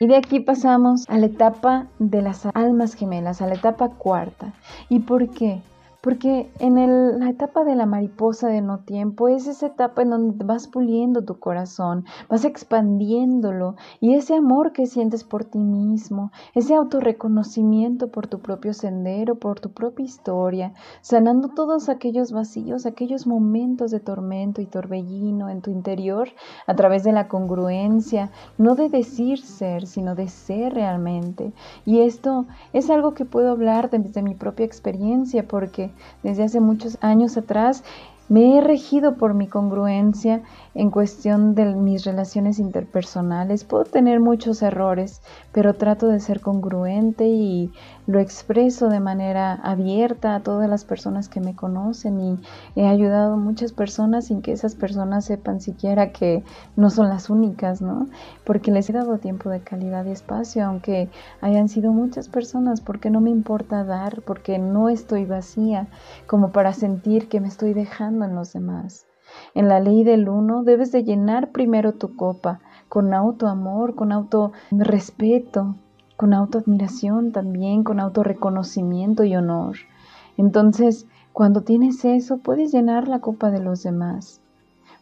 [0.00, 4.54] Y de aquí pasamos a la etapa de las almas gemelas, a la etapa cuarta.
[4.88, 5.62] ¿Y por qué?
[6.00, 10.44] Porque en la etapa de la mariposa de no tiempo es esa etapa en donde
[10.44, 16.76] vas puliendo tu corazón, vas expandiéndolo y ese amor que sientes por ti mismo, ese
[16.76, 23.90] autorreconocimiento por tu propio sendero, por tu propia historia, sanando todos aquellos vacíos, aquellos momentos
[23.90, 26.28] de tormento y torbellino en tu interior
[26.68, 31.52] a través de la congruencia, no de decir ser, sino de ser realmente.
[31.84, 35.87] Y esto es algo que puedo hablar desde mi propia experiencia porque
[36.22, 37.84] desde hace muchos años atrás
[38.28, 40.42] me he regido por mi congruencia
[40.78, 43.64] en cuestión de mis relaciones interpersonales.
[43.64, 45.20] Puedo tener muchos errores,
[45.50, 47.72] pero trato de ser congruente y
[48.06, 52.38] lo expreso de manera abierta a todas las personas que me conocen y
[52.76, 56.44] he ayudado a muchas personas sin que esas personas sepan siquiera que
[56.76, 58.06] no son las únicas, ¿no?
[58.44, 61.10] Porque les he dado tiempo de calidad y espacio, aunque
[61.40, 65.88] hayan sido muchas personas, porque no me importa dar, porque no estoy vacía
[66.28, 69.07] como para sentir que me estoy dejando en los demás.
[69.58, 75.74] En la ley del uno debes de llenar primero tu copa con autoamor, con autorrespeto,
[76.16, 79.78] con autoadmiración también, con autorreconocimiento y honor.
[80.36, 84.40] Entonces, cuando tienes eso, puedes llenar la copa de los demás.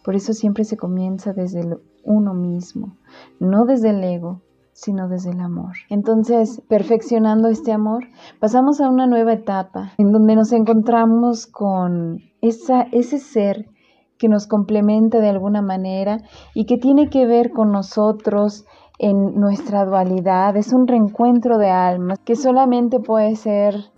[0.03, 2.97] Por eso siempre se comienza desde el uno mismo,
[3.39, 4.41] no desde el ego,
[4.73, 5.75] sino desde el amor.
[5.91, 8.05] Entonces, perfeccionando este amor,
[8.41, 13.76] pasamos a una nueva etapa en donde nos encontramos con esa, ese ser
[14.19, 16.23] que nos complementa de alguna manera
[16.55, 18.65] y que tiene que ver con nosotros
[18.99, 20.57] en nuestra dualidad.
[20.57, 23.93] Es un reencuentro de almas que solamente puede ser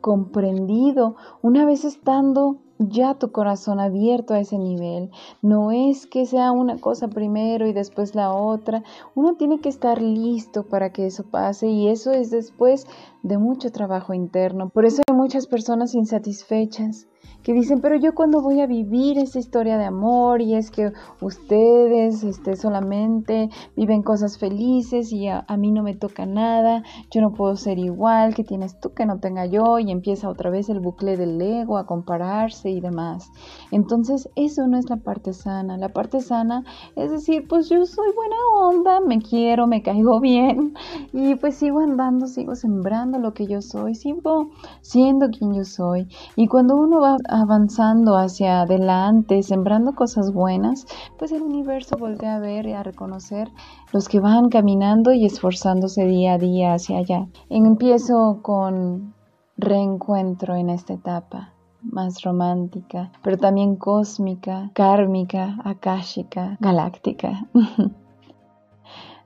[0.00, 5.10] comprendido una vez estando ya tu corazón abierto a ese nivel.
[5.42, 8.82] No es que sea una cosa primero y después la otra.
[9.14, 12.86] Uno tiene que estar listo para que eso pase y eso es después
[13.22, 14.70] de mucho trabajo interno.
[14.70, 17.06] Por eso hay muchas personas insatisfechas
[17.42, 20.92] que dicen, pero yo cuando voy a vivir esa historia de amor y es que
[21.20, 27.32] ustedes este, solamente viven cosas felices y a, mí no me toca nada, yo no
[27.32, 30.80] puedo ser igual, que tienes tú que no tenga yo y empieza otra vez el
[30.80, 33.30] bucle del ego a compararse y demás.
[33.70, 36.64] Entonces eso no es la parte sana, la parte sana
[36.96, 40.74] es decir, pues yo soy buena onda, me quiero, me caigo bien
[41.12, 44.50] y pues sigo andando, sigo sembrando lo que yo soy, sigo
[44.82, 46.08] siendo quien yo soy.
[46.36, 50.86] Y cuando uno va avanzando hacia adelante, sembrando cosas buenas,
[51.18, 53.48] pues el universo voltea a ver y a reconocer
[53.92, 57.28] los que van caminando y esforzándose día a día hacia allá.
[57.48, 59.14] Empiezo con
[59.56, 67.46] reencuentro en esta etapa más romántica, pero también cósmica, kármica, akáshica, galáctica.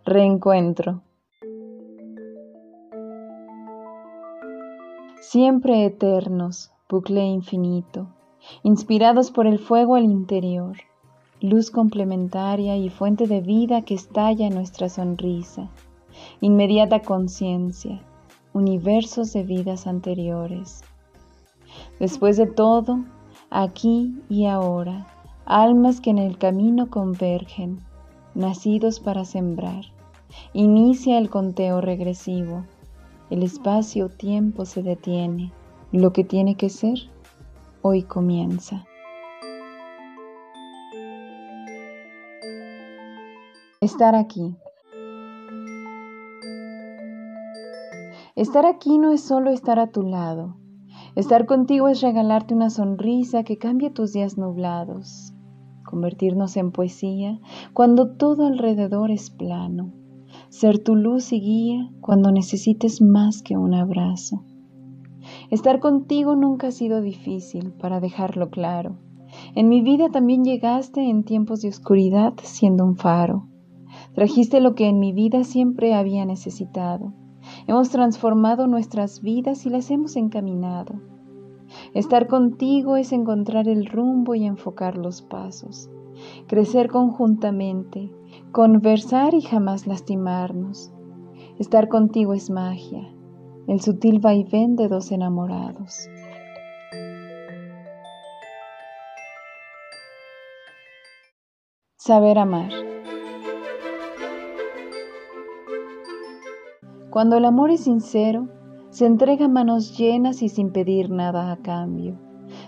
[0.04, 1.02] Reencuentro.
[5.20, 8.06] Siempre eternos, bucle infinito,
[8.62, 10.76] inspirados por el fuego al interior,
[11.40, 15.68] luz complementaria y fuente de vida que estalla en nuestra sonrisa,
[16.40, 18.00] inmediata conciencia,
[18.52, 20.84] universos de vidas anteriores.
[21.98, 23.04] Después de todo,
[23.50, 25.08] aquí y ahora,
[25.46, 27.80] almas que en el camino convergen,
[28.36, 29.84] nacidos para sembrar.
[30.52, 32.64] Inicia el conteo regresivo.
[33.30, 35.52] El espacio-tiempo se detiene.
[35.94, 36.98] Lo que tiene que ser,
[37.80, 38.84] hoy comienza.
[43.80, 44.56] Estar aquí.
[48.34, 50.56] Estar aquí no es solo estar a tu lado.
[51.14, 55.32] Estar contigo es regalarte una sonrisa que cambie tus días nublados,
[55.84, 57.38] convertirnos en poesía
[57.72, 59.92] cuando todo alrededor es plano,
[60.48, 64.44] ser tu luz y guía cuando necesites más que un abrazo.
[65.54, 68.96] Estar contigo nunca ha sido difícil, para dejarlo claro.
[69.54, 73.46] En mi vida también llegaste en tiempos de oscuridad siendo un faro.
[74.16, 77.12] Trajiste lo que en mi vida siempre había necesitado.
[77.68, 80.96] Hemos transformado nuestras vidas y las hemos encaminado.
[81.94, 85.88] Estar contigo es encontrar el rumbo y enfocar los pasos.
[86.48, 88.10] Crecer conjuntamente,
[88.50, 90.92] conversar y jamás lastimarnos.
[91.60, 93.13] Estar contigo es magia,
[93.66, 96.08] el sutil vaivén de dos enamorados.
[101.96, 102.70] Saber amar.
[107.10, 108.48] Cuando el amor es sincero,
[108.90, 112.20] se entrega manos llenas y sin pedir nada a cambio.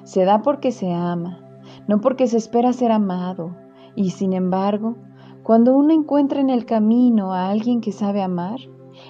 [0.04, 3.54] Se da porque se ama, no porque se espera ser amado.
[3.94, 4.96] Y sin embargo,
[5.42, 8.58] cuando uno encuentra en el camino a alguien que sabe amar,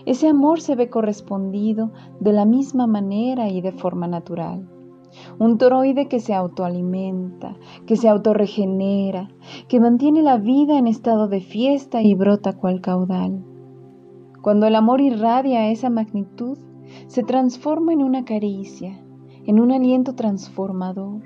[0.07, 1.91] ese amor se ve correspondido
[2.21, 4.69] de la misma manera y de forma natural.
[5.39, 9.29] Un toroide que se autoalimenta, que se autorregenera,
[9.69, 13.45] que mantiene la vida en estado de fiesta y brota cual caudal.
[14.43, 16.57] Cuando el amor irradia esa magnitud,
[17.09, 19.03] se transforma en una caricia,
[19.45, 21.23] en un aliento transformador,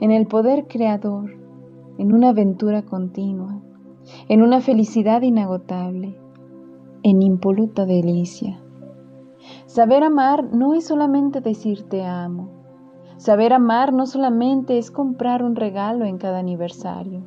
[0.00, 1.36] en el poder creador,
[1.98, 3.60] en una aventura continua,
[4.28, 6.16] en una felicidad inagotable,
[7.04, 8.58] en impoluta delicia.
[9.66, 12.48] Saber amar no es solamente decir te amo.
[13.18, 17.22] Saber amar no solamente es comprar un regalo en cada aniversario.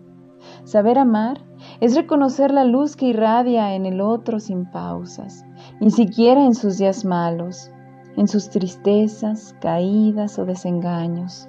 [0.64, 1.46] Saber amar
[1.80, 5.46] es reconocer la luz que irradia en el otro sin pausas,
[5.80, 7.72] ni siquiera en sus días malos,
[8.16, 11.48] en sus tristezas, caídas o desengaños.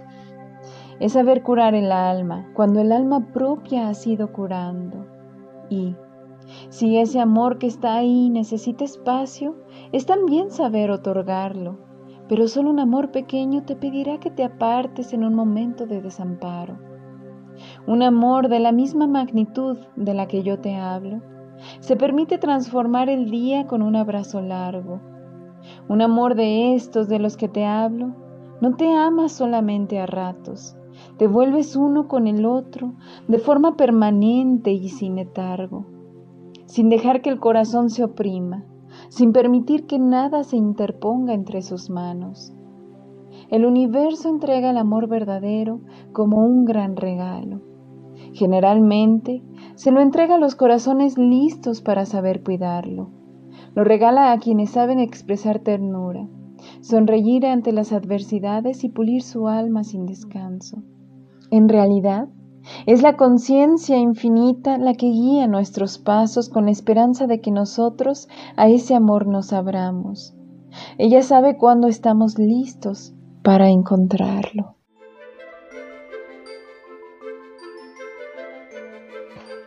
[1.01, 5.07] Es saber curar el alma cuando el alma propia ha sido curando.
[5.71, 5.97] Y
[6.69, 9.57] si ese amor que está ahí necesita espacio,
[9.93, 11.79] es también saber otorgarlo.
[12.29, 16.89] Pero solo un amor pequeño te pedirá que te apartes en un momento de desamparo
[17.87, 21.21] un amor de la misma magnitud de la que yo te hablo,
[21.81, 25.01] se permite transformar el día con un abrazo largo.
[25.89, 28.15] Un amor de estos de los que te hablo,
[28.61, 30.77] no te amas solamente a ratos,
[31.17, 32.95] te vuelves uno con el otro
[33.27, 35.87] de forma permanente y sin letargo,
[36.69, 38.65] sin dejar que el corazón se oprima,
[39.09, 42.53] sin permitir que nada se interponga entre sus manos.
[43.49, 45.81] El universo entrega el amor verdadero
[46.13, 47.63] como un gran regalo.
[48.35, 49.43] Generalmente
[49.77, 53.11] se lo entrega a los corazones listos para saber cuidarlo.
[53.75, 56.29] Lo regala a quienes saben expresar ternura,
[56.83, 60.83] sonreír ante las adversidades y pulir su alma sin descanso.
[61.51, 62.29] En realidad,
[62.87, 68.69] es la conciencia infinita la que guía nuestros pasos con esperanza de que nosotros a
[68.69, 70.35] ese amor nos abramos.
[70.99, 74.75] Ella sabe cuándo estamos listos para encontrarlo.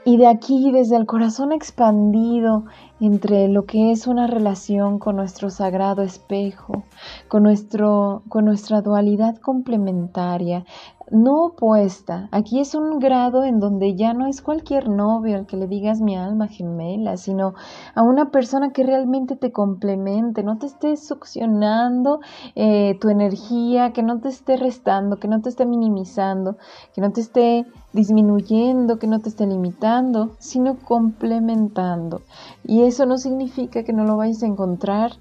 [0.04, 2.66] Y de aquí, desde el corazón expandido
[3.02, 6.84] entre lo que es una relación con nuestro sagrado espejo,
[7.28, 10.66] con, nuestro, con nuestra dualidad complementaria,
[11.10, 12.30] no opuesta.
[12.32, 16.00] Aquí es un grado en donde ya no es cualquier novio al que le digas
[16.00, 17.54] mi alma gemela, sino
[17.96, 22.20] a una persona que realmente te complemente, no te esté succionando
[22.56, 26.58] eh, tu energía, que no te esté restando, que no te esté minimizando,
[26.94, 32.22] que no te esté disminuyendo, que no te esté limitando, sino complementando.
[32.64, 35.14] Y eso no significa que no lo vayas a encontrar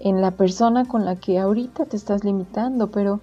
[0.00, 3.20] en la persona con la que ahorita te estás limitando, pero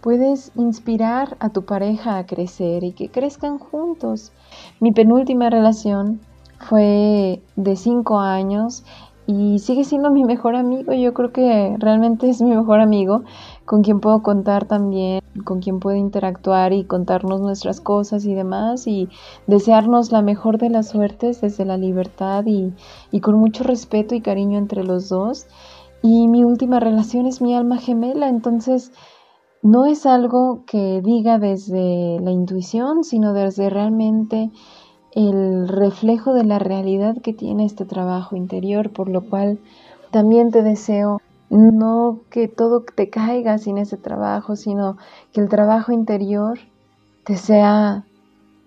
[0.00, 4.32] Puedes inspirar a tu pareja a crecer y que crezcan juntos.
[4.78, 6.20] Mi penúltima relación
[6.60, 8.84] fue de cinco años
[9.26, 10.92] y sigue siendo mi mejor amigo.
[10.92, 13.22] Yo creo que realmente es mi mejor amigo
[13.68, 18.86] con quien puedo contar también, con quien puedo interactuar y contarnos nuestras cosas y demás
[18.86, 19.10] y
[19.46, 22.72] desearnos la mejor de las suertes desde la libertad y,
[23.12, 25.46] y con mucho respeto y cariño entre los dos.
[26.00, 28.90] Y mi última relación es mi alma gemela, entonces
[29.62, 34.50] no es algo que diga desde la intuición, sino desde realmente
[35.12, 39.58] el reflejo de la realidad que tiene este trabajo interior, por lo cual
[40.10, 44.96] también te deseo no que todo te caiga sin ese trabajo, sino
[45.32, 46.58] que el trabajo interior
[47.24, 48.04] te sea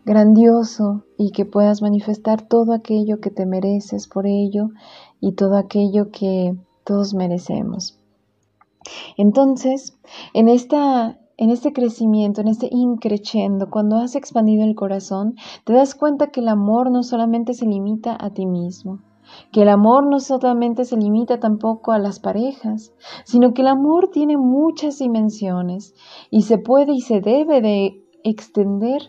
[0.05, 4.69] grandioso y que puedas manifestar todo aquello que te mereces por ello
[5.19, 7.99] y todo aquello que todos merecemos.
[9.17, 9.97] Entonces,
[10.33, 15.95] en esta en este crecimiento, en este increciendo, cuando has expandido el corazón, te das
[15.95, 18.99] cuenta que el amor no solamente se limita a ti mismo,
[19.51, 22.93] que el amor no solamente se limita tampoco a las parejas,
[23.25, 25.93] sino que el amor tiene muchas dimensiones
[26.29, 29.01] y se puede y se debe de extender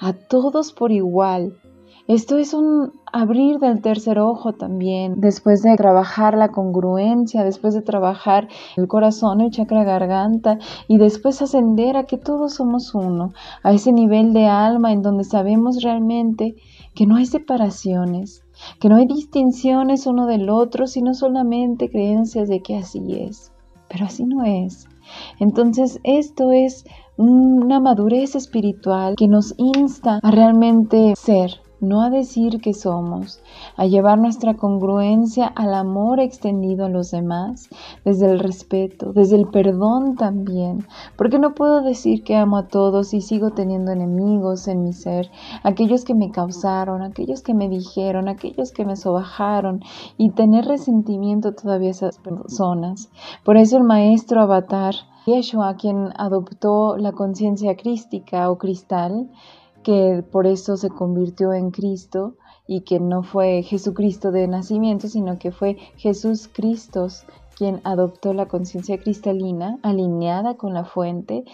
[0.00, 1.58] a todos por igual,
[2.06, 7.80] esto es un abrir del tercer ojo también, después de trabajar la congruencia, después de
[7.80, 13.32] trabajar el corazón, el chakra garganta y después ascender a que todos somos uno,
[13.62, 16.56] a ese nivel de alma en donde sabemos realmente
[16.94, 18.43] que no hay separaciones,
[18.80, 23.52] que no hay distinciones uno del otro, sino solamente creencias de que así es.
[23.88, 24.88] Pero así no es.
[25.38, 26.84] Entonces esto es
[27.16, 33.40] una madurez espiritual que nos insta a realmente ser, no a decir que somos,
[33.76, 37.68] a llevar nuestra congruencia al amor extendido a los demás,
[38.04, 43.14] desde el respeto, desde el perdón también, porque no puedo decir que amo a todos
[43.14, 45.30] y sigo teniendo enemigos en mi ser,
[45.62, 49.80] aquellos que me causaron, aquellos que me dijeron, aquellos que me sobajaron
[50.16, 53.10] y tener resentimiento todavía a esas personas.
[53.44, 54.94] Por eso el maestro Avatar
[55.26, 59.30] Yeshua quien adoptó la conciencia crística o cristal,
[59.84, 65.38] que por eso se convirtió en Cristo y que no fue Jesucristo de nacimiento, sino
[65.38, 67.06] que fue Jesús Cristo
[67.56, 71.44] quien adoptó la conciencia cristalina alineada con la fuente,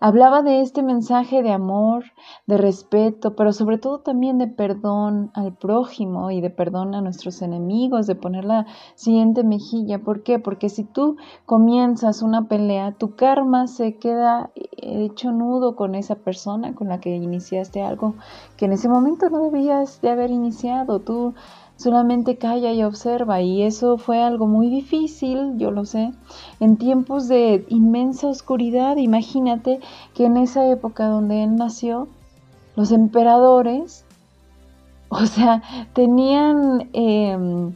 [0.00, 2.04] hablaba de este mensaje de amor,
[2.46, 7.42] de respeto, pero sobre todo también de perdón al prójimo y de perdón a nuestros
[7.42, 9.98] enemigos, de poner la siguiente mejilla.
[10.02, 10.38] ¿Por qué?
[10.38, 16.74] Porque si tú comienzas una pelea, tu karma se queda hecho nudo con esa persona
[16.74, 18.14] con la que iniciaste algo
[18.56, 21.00] que en ese momento no debías de haber iniciado.
[21.00, 21.34] Tú
[21.80, 26.12] solamente calla y observa y eso fue algo muy difícil, yo lo sé,
[26.60, 28.98] en tiempos de inmensa oscuridad.
[28.98, 29.80] Imagínate
[30.14, 32.08] que en esa época donde él nació,
[32.76, 34.04] los emperadores,
[35.08, 35.62] o sea,
[35.94, 37.72] tenían em,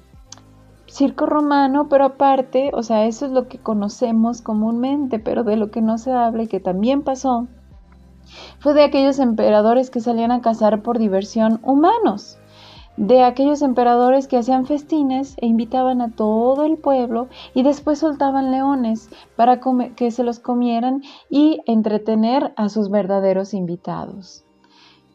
[0.87, 5.71] circo romano, pero aparte, o sea, eso es lo que conocemos comúnmente, pero de lo
[5.71, 7.47] que no se habla y que también pasó,
[8.59, 12.39] fue de aquellos emperadores que salían a cazar por diversión humanos
[12.97, 18.51] de aquellos emperadores que hacían festines e invitaban a todo el pueblo y después soltaban
[18.51, 19.61] leones para
[19.97, 24.45] que se los comieran y entretener a sus verdaderos invitados.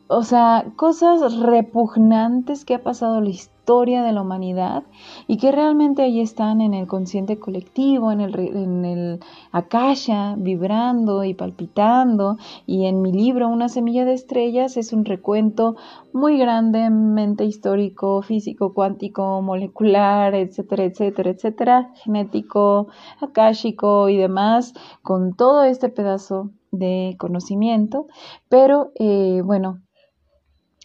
[0.07, 4.81] O sea, cosas repugnantes que ha pasado la historia historia de la humanidad
[5.27, 9.19] y que realmente ahí están en el consciente colectivo, en el, en el
[9.51, 12.37] akasha, vibrando y palpitando.
[12.65, 15.75] Y en mi libro, Una semilla de estrellas, es un recuento
[16.13, 22.87] muy grandemente histórico, físico, cuántico, molecular, etcétera, etcétera, etcétera, genético,
[23.21, 28.07] akáshico y demás, con todo este pedazo de conocimiento.
[28.49, 29.77] Pero eh, bueno,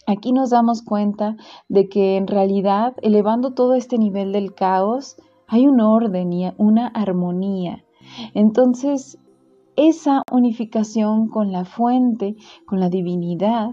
[0.07, 1.35] Aquí nos damos cuenta
[1.67, 6.87] de que en realidad, elevando todo este nivel del caos, hay un orden y una
[6.87, 7.83] armonía.
[8.33, 9.17] Entonces,
[9.75, 12.35] esa unificación con la fuente,
[12.65, 13.71] con la divinidad,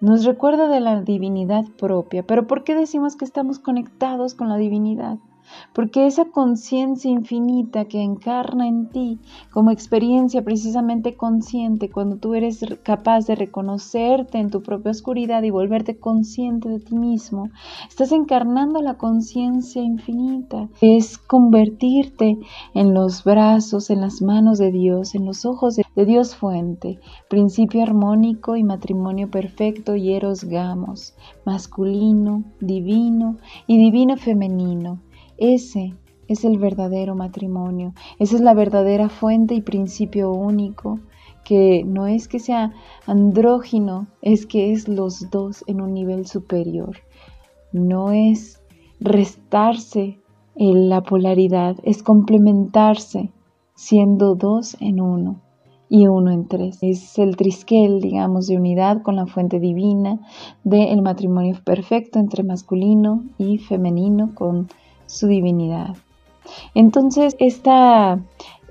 [0.00, 2.24] nos recuerda de la divinidad propia.
[2.24, 5.18] Pero ¿por qué decimos que estamos conectados con la divinidad?
[5.72, 9.18] Porque esa conciencia infinita que encarna en ti
[9.50, 15.50] como experiencia precisamente consciente, cuando tú eres capaz de reconocerte en tu propia oscuridad y
[15.50, 17.50] volverte consciente de ti mismo,
[17.88, 22.38] estás encarnando la conciencia infinita, es convertirte
[22.74, 27.82] en los brazos, en las manos de Dios, en los ojos de, Dios fuente, principio
[27.82, 31.14] armónico y matrimonio perfecto y eros gamos,
[31.44, 35.00] masculino, divino y divino femenino
[35.38, 35.94] ese
[36.28, 41.00] es el verdadero matrimonio, esa es la verdadera fuente y principio único,
[41.44, 42.72] que no es que sea
[43.06, 46.96] andrógino, es que es los dos en un nivel superior.
[47.72, 48.62] No es
[49.00, 50.18] restarse
[50.56, 53.30] en la polaridad, es complementarse
[53.74, 55.42] siendo dos en uno
[55.88, 56.78] y uno en tres.
[56.80, 60.20] Es el trisquel, digamos, de unidad con la fuente divina
[60.62, 64.68] del matrimonio perfecto entre masculino y femenino con
[65.14, 65.96] su divinidad.
[66.74, 68.20] Entonces, esta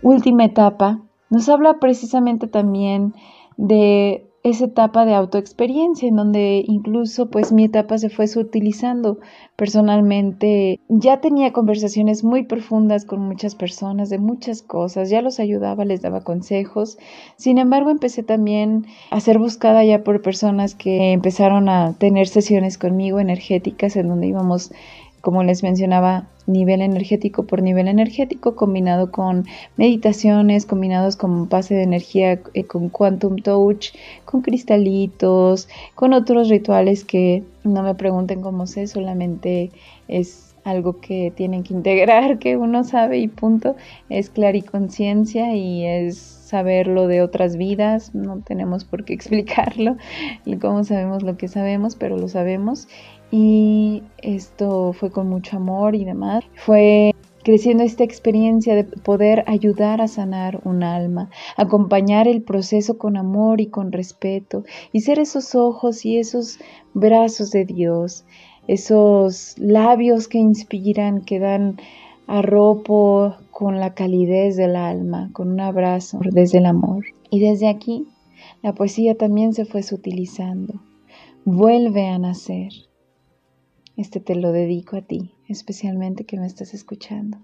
[0.02, 3.14] última etapa nos habla precisamente también
[3.58, 9.20] de esa etapa de autoexperiencia en donde incluso pues mi etapa se fue sutilizando
[9.56, 15.86] personalmente ya tenía conversaciones muy profundas con muchas personas de muchas cosas ya los ayudaba
[15.86, 16.98] les daba consejos
[17.38, 22.78] sin embargo empecé también a ser buscada ya por personas que empezaron a tener sesiones
[22.78, 24.74] conmigo energéticas en donde íbamos
[25.24, 29.46] como les mencionaba, nivel energético por nivel energético, combinado con
[29.78, 33.94] meditaciones, combinados con pase de energía, eh, con quantum touch,
[34.26, 39.72] con cristalitos, con otros rituales que no me pregunten cómo sé, solamente
[40.10, 43.78] es algo que tienen que integrar, que uno sabe y punto,
[44.10, 49.96] es clariconciencia y es saberlo de otras vidas, no tenemos por qué explicarlo,
[50.46, 52.88] y cómo sabemos lo que sabemos, pero lo sabemos
[53.36, 56.44] y esto fue con mucho amor y demás.
[56.54, 63.18] Fue creciendo esta experiencia de poder ayudar a sanar un alma, acompañar el proceso con
[63.18, 66.60] amor y con respeto y ser esos ojos y esos
[66.94, 68.24] brazos de Dios,
[68.68, 71.78] esos labios que inspiran, que dan
[72.28, 77.04] arropo con la calidez del alma, con un abrazo desde el amor.
[77.32, 78.06] Y desde aquí
[78.62, 80.84] la poesía también se fue sutilizando.
[81.46, 82.70] Vuelve a nacer
[83.96, 87.38] este te lo dedico a ti, especialmente que me estás escuchando.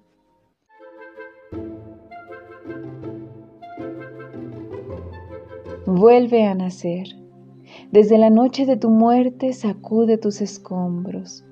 [5.86, 7.08] Vuelve a nacer.
[7.91, 11.43] Desde la noche de tu muerte sacude tus escombros.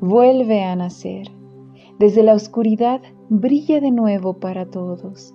[0.00, 1.28] Vuelve a nacer.
[1.98, 5.34] Desde la oscuridad brilla de nuevo para todos.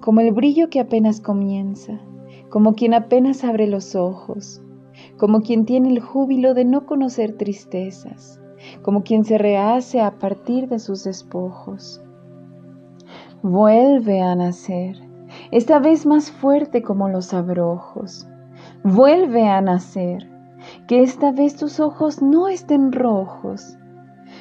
[0.00, 2.00] como el brillo que apenas comienza,
[2.50, 4.61] como quien apenas abre los ojos,
[5.22, 8.40] como quien tiene el júbilo de no conocer tristezas,
[8.82, 12.02] como quien se rehace a partir de sus despojos.
[13.40, 14.96] Vuelve a nacer,
[15.52, 18.26] esta vez más fuerte como los abrojos.
[18.82, 20.28] Vuelve a nacer,
[20.88, 23.78] que esta vez tus ojos no estén rojos.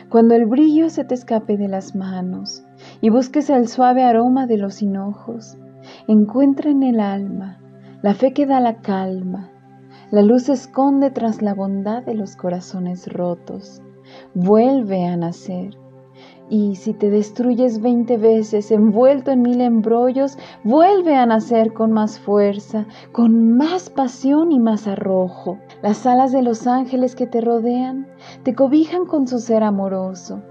[0.10, 2.66] Cuando el brillo se te escape de las manos
[3.02, 5.60] y busques el suave aroma de los hinojos,
[6.08, 7.60] encuentra en el alma
[8.02, 9.52] la fe que da la calma.
[10.12, 13.82] La luz se esconde tras la bondad de los corazones rotos.
[14.34, 15.78] Vuelve a nacer
[16.50, 22.20] y si te destruyes veinte veces envuelto en mil embrollos, vuelve a nacer con más
[22.20, 25.60] fuerza, con más pasión y más arrojo.
[25.82, 28.06] Las alas de los ángeles que te rodean
[28.44, 30.42] te cobijan con su ser amoroso.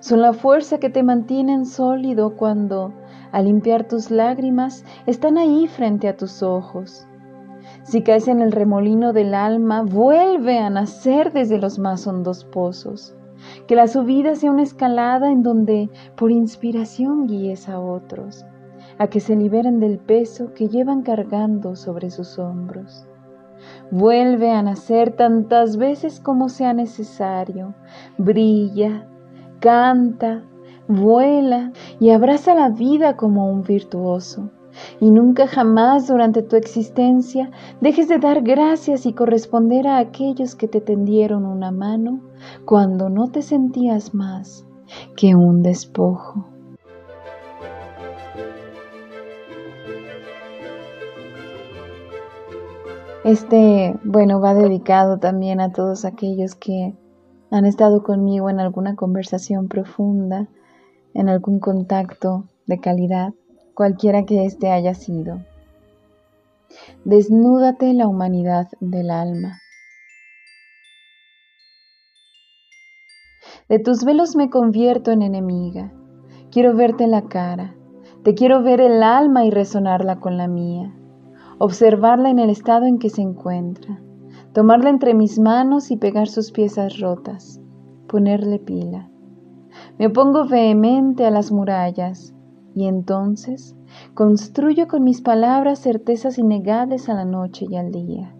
[0.00, 2.92] Son la fuerza que te mantienen sólido cuando,
[3.32, 7.06] al limpiar tus lágrimas, están ahí frente a tus ojos.
[7.86, 13.14] Si caes en el remolino del alma, vuelve a nacer desde los más hondos pozos.
[13.68, 18.44] Que la subida sea una escalada en donde por inspiración guíes a otros,
[18.98, 23.06] a que se liberen del peso que llevan cargando sobre sus hombros.
[23.92, 27.76] Vuelve a nacer tantas veces como sea necesario.
[28.18, 29.06] Brilla,
[29.60, 30.42] canta,
[30.88, 31.70] vuela
[32.00, 34.50] y abraza la vida como un virtuoso
[35.00, 37.50] y nunca jamás durante tu existencia
[37.80, 42.20] dejes de dar gracias y corresponder a aquellos que te tendieron una mano
[42.64, 44.66] cuando no te sentías más
[45.16, 46.46] que un despojo.
[53.24, 56.94] Este, bueno, va dedicado también a todos aquellos que
[57.50, 60.46] han estado conmigo en alguna conversación profunda,
[61.12, 63.34] en algún contacto de calidad
[63.76, 65.44] cualquiera que éste haya sido.
[67.04, 69.58] Desnúdate la humanidad del alma.
[73.68, 75.92] De tus velos me convierto en enemiga.
[76.50, 77.76] Quiero verte la cara.
[78.24, 80.94] Te quiero ver el alma y resonarla con la mía.
[81.58, 84.00] Observarla en el estado en que se encuentra.
[84.54, 87.60] Tomarla entre mis manos y pegar sus piezas rotas.
[88.08, 89.10] Ponerle pila.
[89.98, 92.32] Me opongo vehemente a las murallas
[92.76, 93.74] y entonces
[94.12, 98.36] construyo con mis palabras certezas innegables a la noche y al día,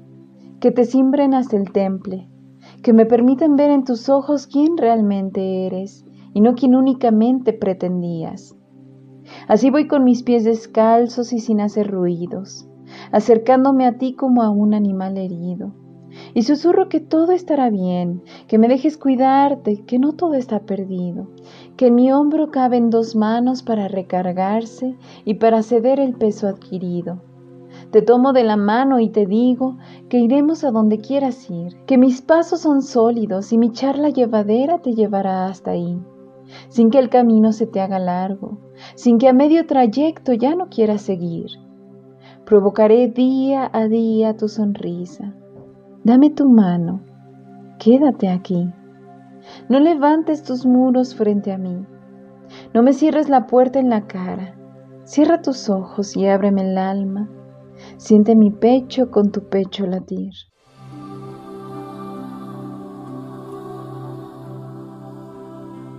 [0.61, 2.29] que te simbren hasta el temple,
[2.83, 8.55] que me permiten ver en tus ojos quién realmente eres y no quien únicamente pretendías.
[9.49, 12.69] Así voy con mis pies descalzos y sin hacer ruidos,
[13.13, 15.73] acercándome a ti como a un animal herido
[16.35, 21.29] y susurro que todo estará bien, que me dejes cuidarte, que no todo está perdido,
[21.77, 27.21] que en mi hombro caben dos manos para recargarse y para ceder el peso adquirido.
[27.91, 29.77] Te tomo de la mano y te digo
[30.09, 34.79] que iremos a donde quieras ir, que mis pasos son sólidos y mi charla llevadera
[34.79, 35.99] te llevará hasta ahí,
[36.69, 38.59] sin que el camino se te haga largo,
[38.95, 41.51] sin que a medio trayecto ya no quieras seguir.
[42.45, 45.35] Provocaré día a día tu sonrisa
[46.07, 47.01] Dame tu mano,
[47.81, 48.73] quédate aquí.
[49.69, 51.85] No levantes tus muros frente a mí.
[52.73, 54.55] No me cierres la puerta en la cara.
[55.03, 57.29] Cierra tus ojos y ábreme el alma.
[57.97, 60.33] Siente mi pecho con tu pecho latir.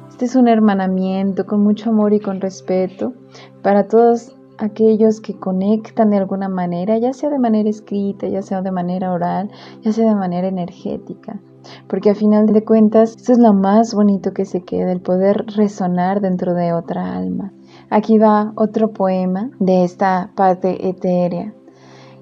[0.10, 3.14] Este es un hermanamiento con mucho amor y con respeto
[3.62, 8.62] para todos aquellos que conectan de alguna manera, ya sea de manera escrita, ya sea
[8.62, 9.52] de manera oral,
[9.82, 11.40] ya sea de manera energética.
[11.88, 15.46] Porque a final de cuentas, eso es lo más bonito que se queda, el poder
[15.56, 17.54] resonar dentro de otra alma.
[17.90, 21.54] Aquí va otro poema de esta parte etérea,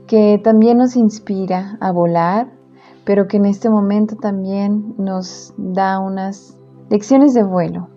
[0.07, 2.47] que también nos inspira a volar,
[3.03, 6.57] pero que en este momento también nos da unas
[6.89, 7.89] lecciones de vuelo.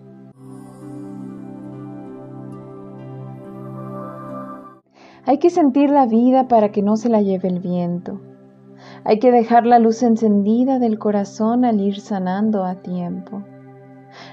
[5.25, 8.19] Hay que sentir la vida para que no se la lleve el viento.
[9.09, 13.41] Hay que dejar la luz encendida del corazón al ir sanando a tiempo.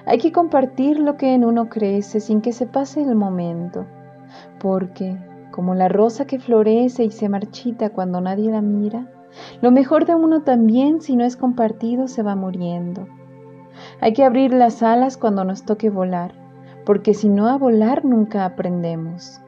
[0.04, 3.86] Hay que compartir lo que en uno crece sin que se pase el momento,
[4.60, 5.16] porque,
[5.50, 9.10] como la rosa que florece y se marchita cuando nadie la mira,
[9.62, 13.08] lo mejor de uno también, si no es compartido, se va muriendo.
[14.02, 16.34] Hay que abrir las alas cuando nos toque volar,
[16.84, 19.40] porque si no a volar nunca aprendemos.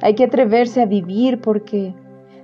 [0.00, 1.94] Hay que atreverse a vivir porque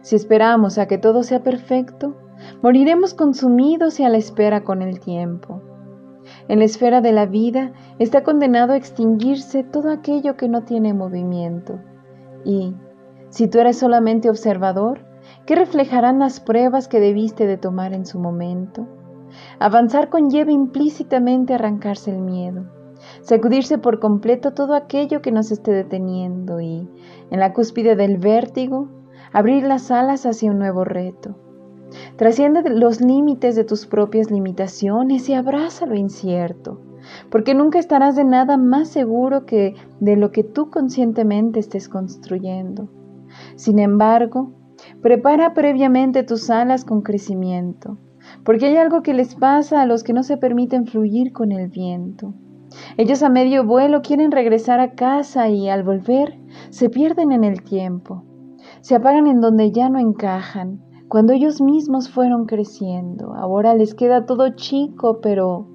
[0.02, 2.16] si esperamos a que todo sea perfecto,
[2.62, 5.62] moriremos consumidos y a la espera con el tiempo.
[6.48, 10.94] En la esfera de la vida está condenado a extinguirse todo aquello que no tiene
[10.94, 11.80] movimiento
[12.44, 12.74] y,
[13.28, 15.06] Si tú eres solamente observador,
[15.46, 18.88] ¿qué reflejarán las pruebas que debiste de tomar en su momento?
[19.60, 22.64] Avanzar conlleva implícitamente arrancarse el miedo,
[23.22, 26.88] sacudirse por completo todo aquello que nos esté deteniendo y,
[27.30, 28.88] en la cúspide del vértigo,
[29.32, 31.36] abrir las alas hacia un nuevo reto.
[32.16, 36.80] Trasciende los límites de tus propias limitaciones y abraza lo incierto,
[37.30, 42.88] porque nunca estarás de nada más seguro que de lo que tú conscientemente estés construyendo.
[43.56, 44.52] Sin embargo,
[45.02, 47.98] prepara previamente tus alas con crecimiento,
[48.44, 51.68] porque hay algo que les pasa a los que no se permiten fluir con el
[51.68, 52.34] viento.
[52.96, 56.38] Ellos a medio vuelo quieren regresar a casa y al volver
[56.70, 58.24] se pierden en el tiempo,
[58.80, 63.34] se apagan en donde ya no encajan, cuando ellos mismos fueron creciendo.
[63.34, 65.66] Ahora les queda todo chico, pero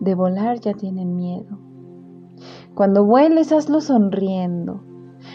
[0.00, 1.58] de volar ya tienen miedo.
[2.74, 4.82] Cuando vueles, hazlo sonriendo.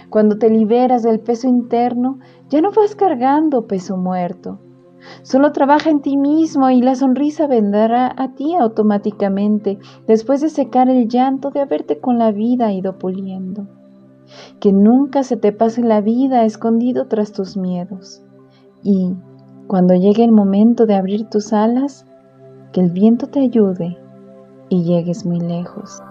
[0.10, 4.60] Cuando te liberas del peso interno, ya no vas cargando peso muerto.
[5.24, 10.90] Solo trabaja en ti mismo y la sonrisa vendrá a ti automáticamente después de secar
[10.90, 13.79] el llanto de haberte con la vida ido puliendo.
[14.60, 18.22] Que nunca se te pase la vida escondido tras tus miedos.
[18.84, 19.14] Y
[19.68, 22.06] cuando llegue el momento de abrir tus alas,
[22.74, 23.98] que el viento te ayude
[24.70, 26.02] y llegues muy lejos.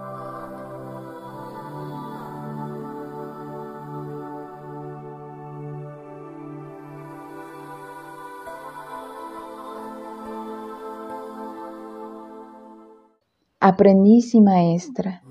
[13.61, 15.23] Aprendiz y maestra.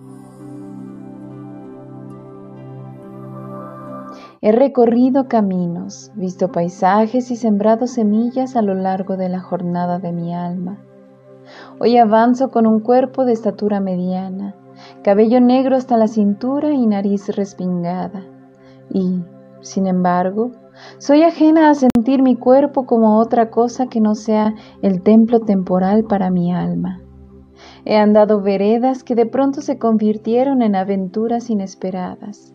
[4.40, 10.12] He recorrido caminos, visto paisajes y sembrado semillas a lo largo de la jornada de
[10.12, 10.78] mi alma.
[11.80, 14.56] Hoy avanzo con un cuerpo de estatura mediana,
[15.04, 18.26] cabello negro hasta la cintura y nariz respingada.
[18.92, 19.24] Y,
[19.62, 20.52] sin embargo,
[21.00, 26.04] soy ajena a sentir mi cuerpo como otra cosa que no sea el templo temporal
[26.04, 27.02] para mi alma.
[27.86, 32.54] He andado veredas que de pronto se convirtieron en aventuras inesperadas,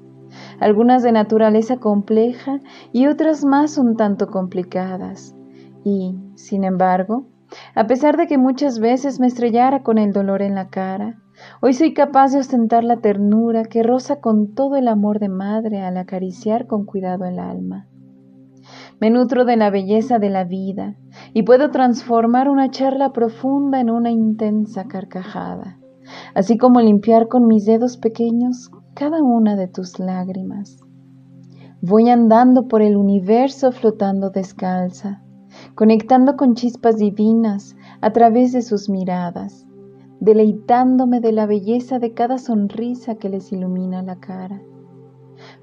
[0.62, 2.60] algunas de naturaleza compleja
[2.92, 5.34] y otras más un tanto complicadas.
[5.84, 7.26] Y, sin embargo,
[7.74, 11.20] a pesar de que muchas veces me estrellara con el dolor en la cara,
[11.60, 15.80] hoy soy capaz de ostentar la ternura que roza con todo el amor de madre
[15.80, 17.88] al acariciar con cuidado el alma.
[19.00, 20.94] Me nutro de la belleza de la vida
[21.34, 25.80] y puedo transformar una charla profunda en una intensa carcajada,
[26.36, 30.78] así como limpiar con mis dedos pequeños cada una de tus lágrimas.
[31.80, 35.22] Voy andando por el universo flotando descalza,
[35.74, 39.66] conectando con chispas divinas a través de sus miradas,
[40.20, 44.62] deleitándome de la belleza de cada sonrisa que les ilumina la cara.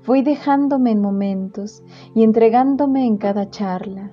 [0.05, 1.83] Voy dejándome en momentos
[2.15, 4.11] y entregándome en cada charla.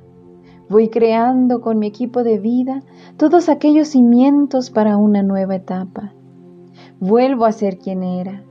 [0.68, 2.82] Voy creando con mi equipo de vida
[3.16, 6.12] todos aquellos cimientos para una nueva etapa.
[7.00, 8.44] Vuelvo a ser quien era,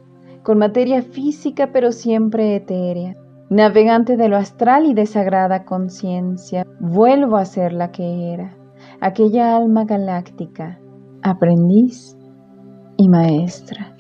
[0.46, 3.16] con materia física pero siempre etérea,
[3.50, 6.68] navegante de lo astral y de sagrada conciencia.
[6.80, 8.56] Vuelvo a ser la que era,
[9.02, 10.80] aquella alma galáctica,
[11.24, 12.16] aprendiz
[12.96, 13.92] y maestra.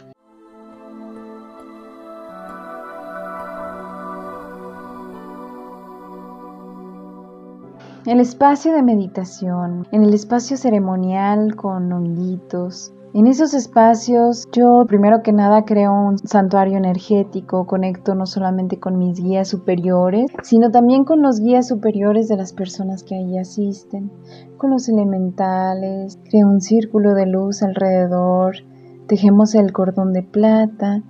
[8.05, 12.93] el espacio de meditación, en el espacio ceremonial con honguitos.
[13.17, 18.97] En esos espacios yo primero que nada creo un santuario energético, conecto no solamente con
[18.97, 24.11] mis guías superiores, sino también con los guías superiores de las personas que ahí asisten,
[24.57, 28.57] con los elementales, creo un círculo de luz alrededor,
[29.07, 31.01] tejemos el cordón de plata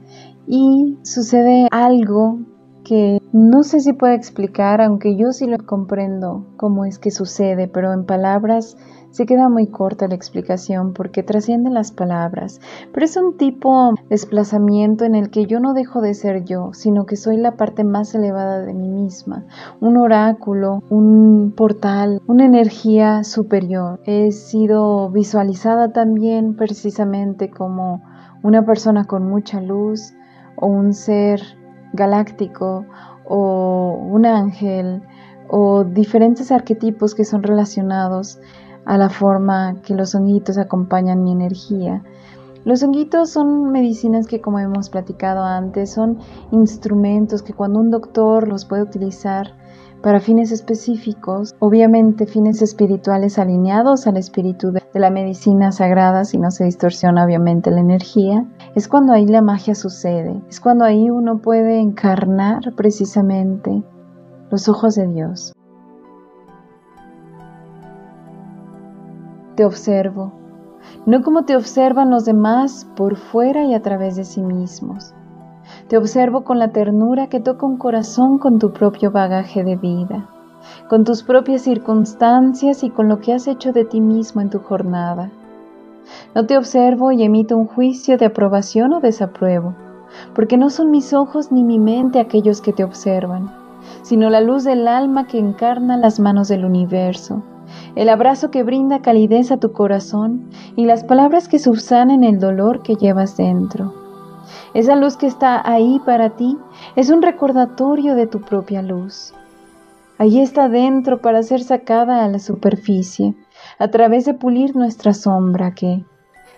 [0.46, 2.38] y sucede algo
[2.84, 7.68] que no sé si puedo explicar, aunque yo sí lo comprendo cómo es que sucede,
[7.68, 8.78] pero en palabras
[9.16, 12.60] se queda muy corta la explicación porque trasciende las palabras,
[12.92, 16.72] pero es un tipo de desplazamiento en el que yo no dejo de ser yo,
[16.74, 19.46] sino que soy la parte más elevada de mí misma,
[19.80, 24.02] un oráculo, un portal, una energía superior.
[24.04, 28.04] He sido visualizada también precisamente como
[28.44, 30.14] una persona con mucha luz
[30.58, 31.40] o un ser
[31.94, 32.86] galáctico
[33.24, 35.04] o un ángel
[35.48, 38.40] o diferentes arquetipos que son relacionados
[38.86, 42.04] a la forma que los honguitos acompañan mi energía.
[42.64, 46.20] Los honguitos son medicinas que, como hemos platicado antes, son
[46.52, 49.54] instrumentos que cuando un doctor los puede utilizar
[50.02, 56.52] para fines específicos, obviamente fines espirituales alineados al espíritu de la medicina sagrada, si no
[56.52, 58.46] se distorsiona obviamente la energía,
[58.76, 63.84] es cuando ahí la magia sucede, es cuando ahí uno puede encarnar precisamente
[64.52, 65.55] los ojos de Dios.
[69.56, 70.34] Te observo,
[71.06, 75.14] no como te observan los demás por fuera y a través de sí mismos.
[75.88, 80.28] Te observo con la ternura que toca un corazón con tu propio bagaje de vida,
[80.90, 84.60] con tus propias circunstancias y con lo que has hecho de ti mismo en tu
[84.60, 85.32] jornada.
[86.36, 89.74] No te observo y emito un juicio de aprobación o desapruebo,
[90.36, 93.50] porque no son mis ojos ni mi mente aquellos que te observan,
[94.02, 97.42] sino la luz del alma que encarna las manos del universo,
[97.96, 102.82] el abrazo que brinda calidez a tu corazón y las palabras que subsanen el dolor
[102.84, 103.94] que llevas dentro.
[104.74, 106.58] Esa luz que está ahí para ti
[106.96, 109.34] es un recordatorio de tu propia luz.
[110.18, 113.36] Allí está dentro para ser sacada a la superficie,
[113.80, 116.06] a través de pulir nuestra sombra que,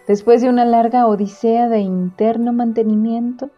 [0.08, 3.50] después de una larga odisea de interno mantenimiento,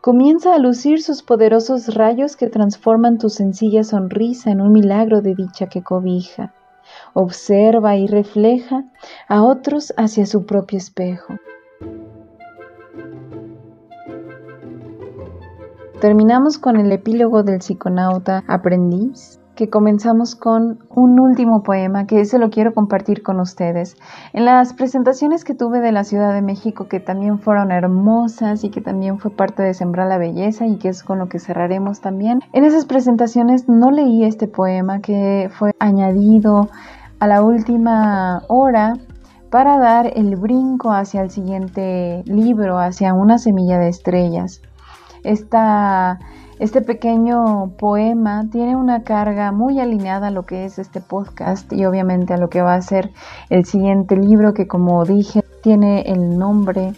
[0.00, 5.34] comienza a lucir sus poderosos rayos que transforman tu sencilla sonrisa en un milagro de
[5.34, 6.54] dicha que cobija,
[7.14, 8.84] observa y refleja
[9.28, 11.34] a otros hacia su propio espejo.
[16.00, 22.38] Terminamos con el epílogo del psiconauta aprendiz que comenzamos con un último poema que se
[22.38, 23.96] lo quiero compartir con ustedes.
[24.32, 28.70] En las presentaciones que tuve de la Ciudad de México, que también fueron hermosas y
[28.70, 32.00] que también fue parte de Sembrar la Belleza y que es con lo que cerraremos
[32.00, 36.68] también, en esas presentaciones no leí este poema que fue añadido
[37.18, 38.96] a la última hora
[39.50, 44.60] para dar el brinco hacia el siguiente libro, hacia una semilla de estrellas.
[45.24, 46.18] Esta
[46.58, 51.84] este pequeño poema tiene una carga muy alineada a lo que es este podcast y
[51.84, 53.12] obviamente a lo que va a ser
[53.48, 56.94] el siguiente libro que como dije tiene el nombre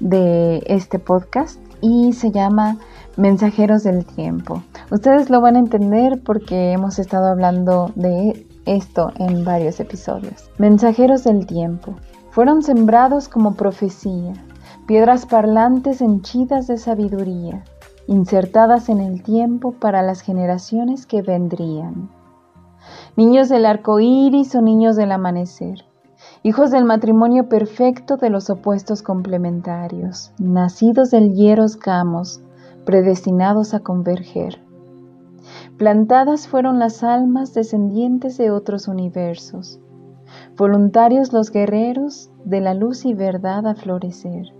[0.00, 2.78] de este podcast y se llama
[3.16, 4.64] Mensajeros del Tiempo.
[4.90, 10.50] Ustedes lo van a entender porque hemos estado hablando de esto en varios episodios.
[10.58, 11.94] Mensajeros del Tiempo.
[12.30, 14.32] Fueron sembrados como profecía,
[14.86, 17.62] piedras parlantes henchidas de sabiduría
[18.06, 22.10] insertadas en el tiempo para las generaciones que vendrían.
[23.16, 25.84] Niños del arco iris o niños del amanecer,
[26.42, 32.40] hijos del matrimonio perfecto de los opuestos complementarios, nacidos del hieros gamos,
[32.84, 34.60] predestinados a converger.
[35.78, 39.80] Plantadas fueron las almas descendientes de otros universos,
[40.56, 44.54] voluntarios los guerreros de la luz y verdad a florecer.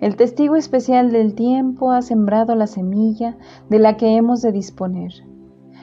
[0.00, 3.36] El testigo especial del tiempo ha sembrado la semilla
[3.70, 5.12] de la que hemos de disponer.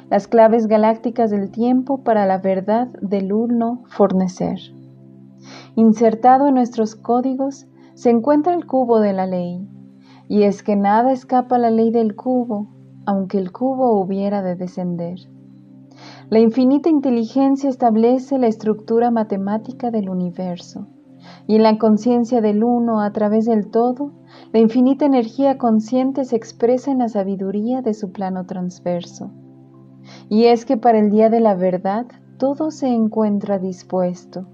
[0.10, 4.60] Las claves galácticas del tiempo para la verdad del uno fornecer.
[5.76, 9.66] Insertado en nuestros códigos se encuentra el cubo de la ley,
[10.28, 12.68] y es que nada escapa a la ley del cubo,
[13.10, 15.18] aunque el cubo hubiera de descender.
[16.30, 20.86] La infinita inteligencia establece la estructura matemática del universo
[21.48, 24.12] y en la conciencia del uno a través del todo,
[24.54, 29.32] la infinita energía consciente se expresa en la sabiduría de su plano transverso.
[30.30, 32.06] Y es que para el día de la verdad
[32.38, 34.46] todo se encuentra dispuesto.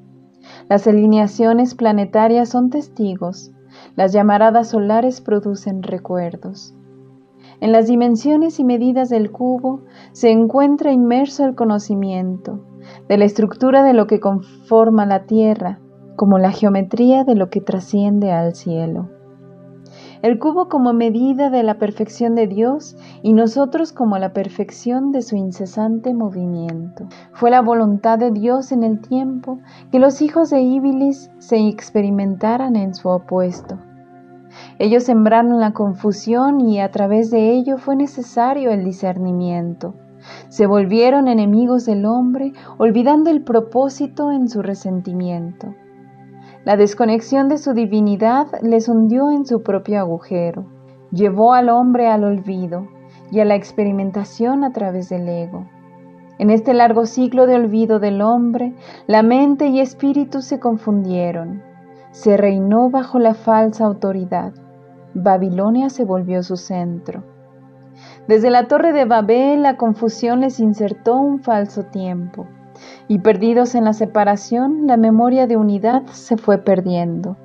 [0.69, 3.51] Las alineaciones planetarias son testigos,
[3.97, 6.73] las llamaradas solares producen recuerdos.
[7.61, 12.65] En las dimensiones y medidas del cubo se encuentra inmerso el conocimiento
[13.07, 15.79] de la estructura de lo que conforma la Tierra,
[16.15, 19.09] como la geometría de lo que trasciende al cielo.
[20.21, 25.21] El cubo como medida de la perfección de Dios y nosotros como la perfección de
[25.21, 27.07] su incesante movimiento.
[27.33, 29.59] Fue la voluntad de Dios en el tiempo
[29.91, 33.77] que los hijos de Ibilis se experimentaran en su opuesto.
[34.79, 39.95] Ellos sembraron la confusión y a través de ello fue necesario el discernimiento.
[40.49, 45.73] Se volvieron enemigos del hombre, olvidando el propósito en su resentimiento.
[46.63, 50.65] La desconexión de su divinidad les hundió en su propio agujero,
[51.11, 52.87] llevó al hombre al olvido
[53.31, 55.67] y a la experimentación a través del ego.
[56.37, 58.73] En este largo ciclo de olvido del hombre,
[59.07, 61.61] la mente y espíritu se confundieron.
[62.15, 64.53] Se reinó bajo la falsa autoridad.
[65.13, 67.25] Babilonia se volvió su centro.
[68.25, 72.47] Desde la torre de Babel la confusión les insertó un falso tiempo
[73.09, 77.35] y perdidos en la separación, la memoria de unidad se fue perdiendo.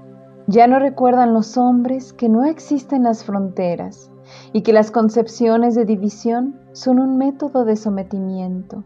[0.46, 4.12] Ya no recuerdan los hombres que no existen las fronteras
[4.52, 8.84] y que las concepciones de división son un método de sometimiento.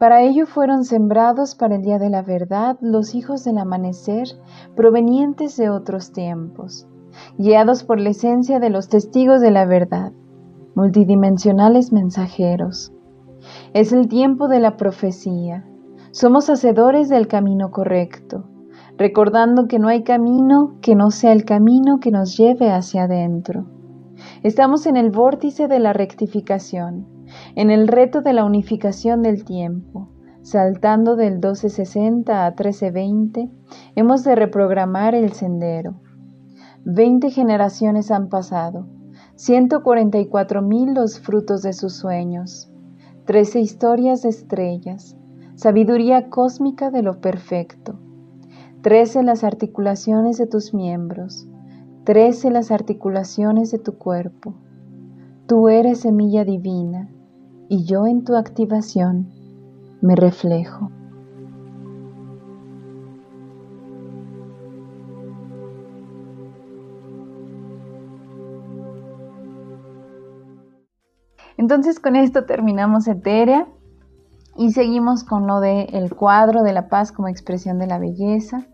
[0.00, 4.28] Para ello fueron sembrados para el día de la verdad los hijos del amanecer
[4.74, 6.88] provenientes de otros tiempos,
[7.36, 10.12] guiados por la esencia de los testigos de la verdad,
[10.74, 12.94] multidimensionales mensajeros.
[13.74, 15.66] Es el tiempo de la profecía.
[16.12, 18.44] Somos hacedores del camino correcto,
[18.96, 23.66] recordando que no hay camino que no sea el camino que nos lleve hacia adentro.
[24.42, 27.19] Estamos en el vórtice de la rectificación,
[27.54, 30.08] en el reto de la unificación del tiempo.
[30.42, 33.50] Saltando del 1260 a 1320,
[33.94, 36.00] hemos de reprogramar el sendero.
[36.84, 38.86] Veinte generaciones han pasado,
[39.36, 42.72] 144 mil los frutos de sus sueños,
[43.26, 45.16] trece historias de estrellas,
[45.56, 47.98] sabiduría cósmica de lo perfecto,
[48.80, 51.46] trece las articulaciones de tus miembros,
[52.04, 54.54] trece las articulaciones de tu cuerpo.
[55.46, 57.10] Tú eres semilla divina
[57.70, 59.30] y yo en tu activación
[60.02, 60.90] me reflejo.
[71.56, 73.68] Entonces con esto terminamos Eterea
[74.56, 78.66] y seguimos con lo del el cuadro de la paz como expresión de la belleza,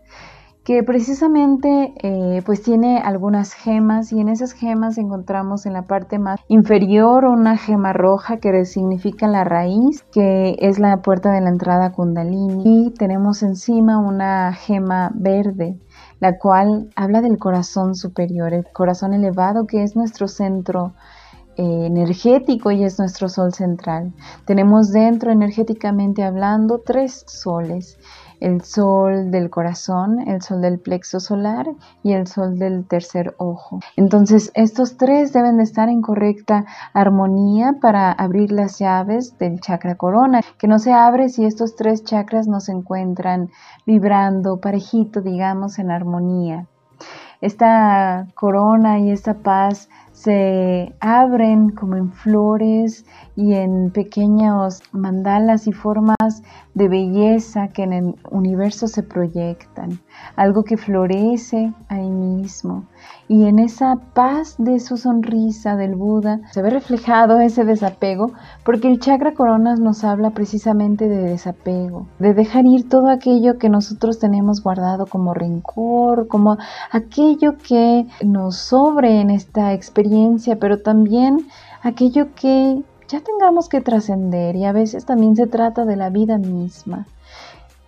[0.67, 6.19] que precisamente eh, pues tiene algunas gemas y en esas gemas encontramos en la parte
[6.19, 11.51] más inferior una gema roja que significa la raíz, que es la puerta de la
[11.51, 15.79] entrada Kundalini y tenemos encima una gema verde
[16.19, 20.95] la cual habla del corazón superior, el corazón elevado que es nuestro centro
[21.59, 24.13] eh, energético y es nuestro sol central.
[24.45, 27.97] Tenemos dentro, energéticamente hablando, tres soles.
[28.39, 31.67] El sol del corazón, el sol del plexo solar
[32.03, 33.79] y el sol del tercer ojo.
[33.95, 39.95] Entonces, estos tres deben de estar en correcta armonía para abrir las llaves del chakra
[39.95, 43.49] corona, que no se abre si estos tres chakras no se encuentran
[43.85, 46.67] vibrando parejito, digamos, en armonía.
[47.41, 55.73] Esta corona y esta paz se abren como en flores y en pequeños mandalas y
[55.73, 56.41] formas
[56.73, 59.99] de belleza que en el universo se proyectan,
[60.35, 62.87] algo que florece ahí mismo.
[63.29, 68.31] Y en esa paz de su sonrisa del Buda se ve reflejado ese desapego,
[68.63, 73.67] porque el chakra coronas nos habla precisamente de desapego, de dejar ir todo aquello que
[73.67, 76.57] nosotros tenemos guardado como rencor, como
[76.91, 81.47] aquello que nos sobre en esta experiencia, pero también
[81.83, 86.37] aquello que ya tengamos que trascender y a veces también se trata de la vida
[86.37, 87.07] misma.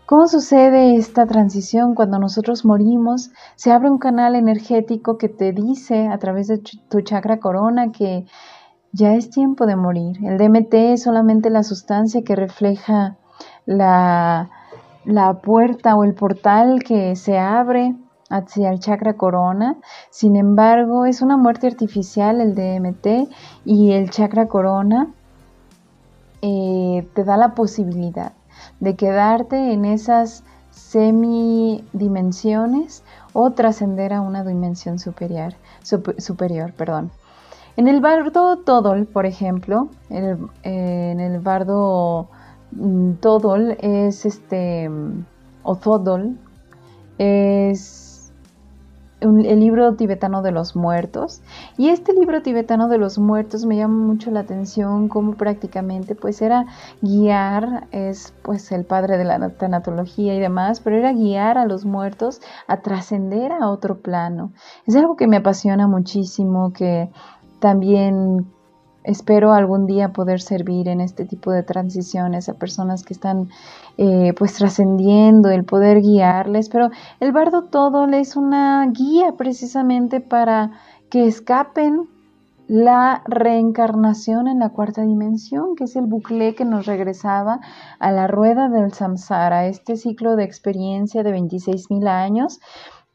[0.10, 3.30] ¿Cómo sucede esta transición cuando nosotros morimos?
[3.56, 8.26] Se abre un canal energético que te dice a través de tu chakra corona que
[8.92, 10.18] ya es tiempo de morir.
[10.26, 13.18] El DMT es solamente la sustancia que refleja
[13.68, 14.50] la,
[15.06, 17.96] la puerta o el portal que se abre
[18.32, 19.78] hacia el chakra corona.
[20.10, 23.30] Sin embargo, es una muerte artificial el DMT
[23.64, 25.14] y el chakra corona
[26.42, 28.39] eh, te da la posibilidad
[28.80, 33.04] de quedarte en esas semidimensiones
[33.34, 35.54] o trascender a una dimensión superior.
[35.84, 37.12] superior perdón.
[37.78, 42.28] En el bardo Todol, por ejemplo, eh, en el bardo
[42.72, 44.90] mm, Todol es este,
[45.64, 46.38] o Todol,
[47.18, 47.99] es
[49.22, 51.42] el libro tibetano de los muertos.
[51.78, 56.42] Y este libro tibetano de los muertos me llama mucho la atención como prácticamente pues
[56.42, 56.66] era
[57.02, 61.86] guiar, es pues el padre de la tanatología y demás, pero era guiar a los
[61.86, 64.52] muertos a trascender a otro plano.
[64.86, 67.12] Es algo que me apasiona muchísimo, que
[67.60, 68.48] también
[69.04, 73.50] espero algún día poder servir en este tipo de transiciones a personas que están
[74.02, 76.90] eh, pues trascendiendo, el poder guiarles, pero
[77.20, 80.72] el bardo todo es una guía precisamente para
[81.10, 82.08] que escapen
[82.70, 87.60] la reencarnación en la cuarta dimensión, que es el bucle que nos regresaba
[88.00, 92.62] a la rueda del samsara, este ciclo de experiencia de 26.000 años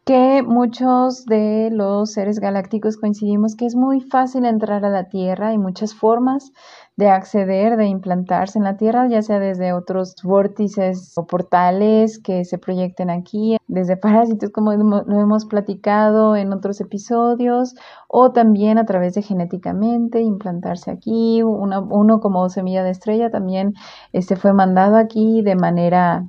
[0.05, 5.49] que muchos de los seres galácticos coincidimos que es muy fácil entrar a la Tierra,
[5.49, 6.53] hay muchas formas
[6.97, 12.45] de acceder, de implantarse en la Tierra, ya sea desde otros vórtices o portales que
[12.45, 17.75] se proyecten aquí, desde parásitos como lo hemos platicado en otros episodios,
[18.09, 23.75] o también a través de genéticamente implantarse aquí, uno como semilla de estrella también
[24.13, 26.27] este, fue mandado aquí de manera...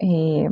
[0.00, 0.48] Eh,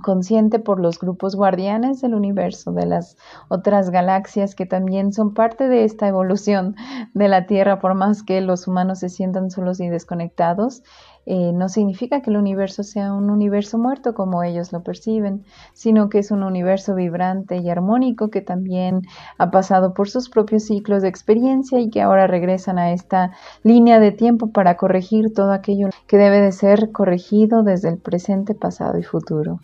[0.00, 3.16] consciente por los grupos guardianes del universo, de las
[3.48, 6.74] otras galaxias que también son parte de esta evolución
[7.14, 10.82] de la Tierra, por más que los humanos se sientan solos y desconectados.
[11.26, 15.44] eh, no significa que el universo sea un universo muerto como ellos lo perciben,
[15.74, 19.02] sino que es un universo vibrante y armónico que también
[19.36, 24.00] ha pasado por sus propios ciclos de experiencia y que ahora regresan a esta línea
[24.00, 28.98] de tiempo para corregir todo aquello que debe de ser corregido desde el presente, pasado
[28.98, 29.60] y futuro.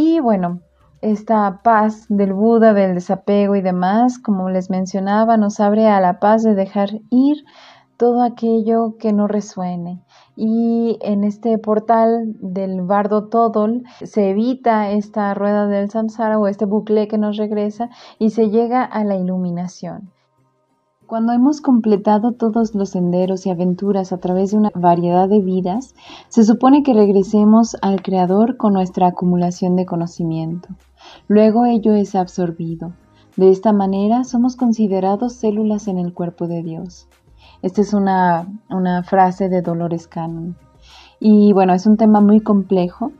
[0.00, 0.60] Y bueno,
[1.00, 6.20] esta paz del Buda, del desapego y demás, como les mencionaba, nos abre a la
[6.20, 7.38] paz de dejar ir
[7.96, 10.00] todo aquello que no resuene.
[10.36, 16.64] Y en este portal del bardo Todol se evita esta rueda del samsara o este
[16.64, 20.12] bucle que nos regresa y se llega a la iluminación.
[21.08, 25.94] Cuando hemos completado todos los senderos y aventuras a través de una variedad de vidas,
[26.28, 30.68] se supone que regresemos al Creador con nuestra acumulación de conocimiento.
[31.26, 32.92] Luego ello es absorbido.
[33.38, 37.08] De esta manera somos considerados células en el cuerpo de Dios.
[37.62, 38.46] Esta es una,
[39.06, 40.58] frase de Dolores Cannon.
[41.20, 43.12] Y bueno, es un tema muy complejo.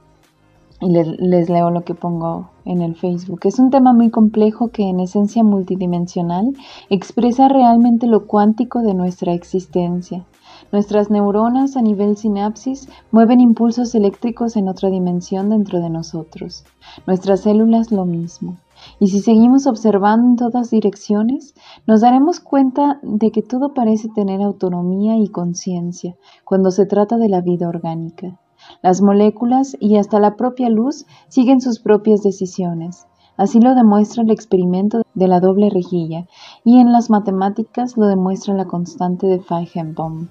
[0.80, 3.40] Y les, les leo lo que pongo en el Facebook.
[3.44, 6.52] Es un tema muy complejo que en esencia multidimensional
[6.88, 10.24] expresa realmente lo cuántico de nuestra existencia.
[10.70, 16.64] Nuestras neuronas a nivel sinapsis mueven impulsos eléctricos en otra dimensión dentro de nosotros.
[17.06, 18.58] Nuestras células lo mismo.
[19.00, 21.54] Y si seguimos observando en todas direcciones,
[21.86, 27.28] nos daremos cuenta de que todo parece tener autonomía y conciencia cuando se trata de
[27.28, 28.38] la vida orgánica.
[28.82, 33.06] Las moléculas y hasta la propia luz siguen sus propias decisiones.
[33.36, 36.26] Así lo demuestra el experimento de la doble rejilla
[36.64, 40.28] y en las matemáticas lo demuestra la constante de Feigenbaum.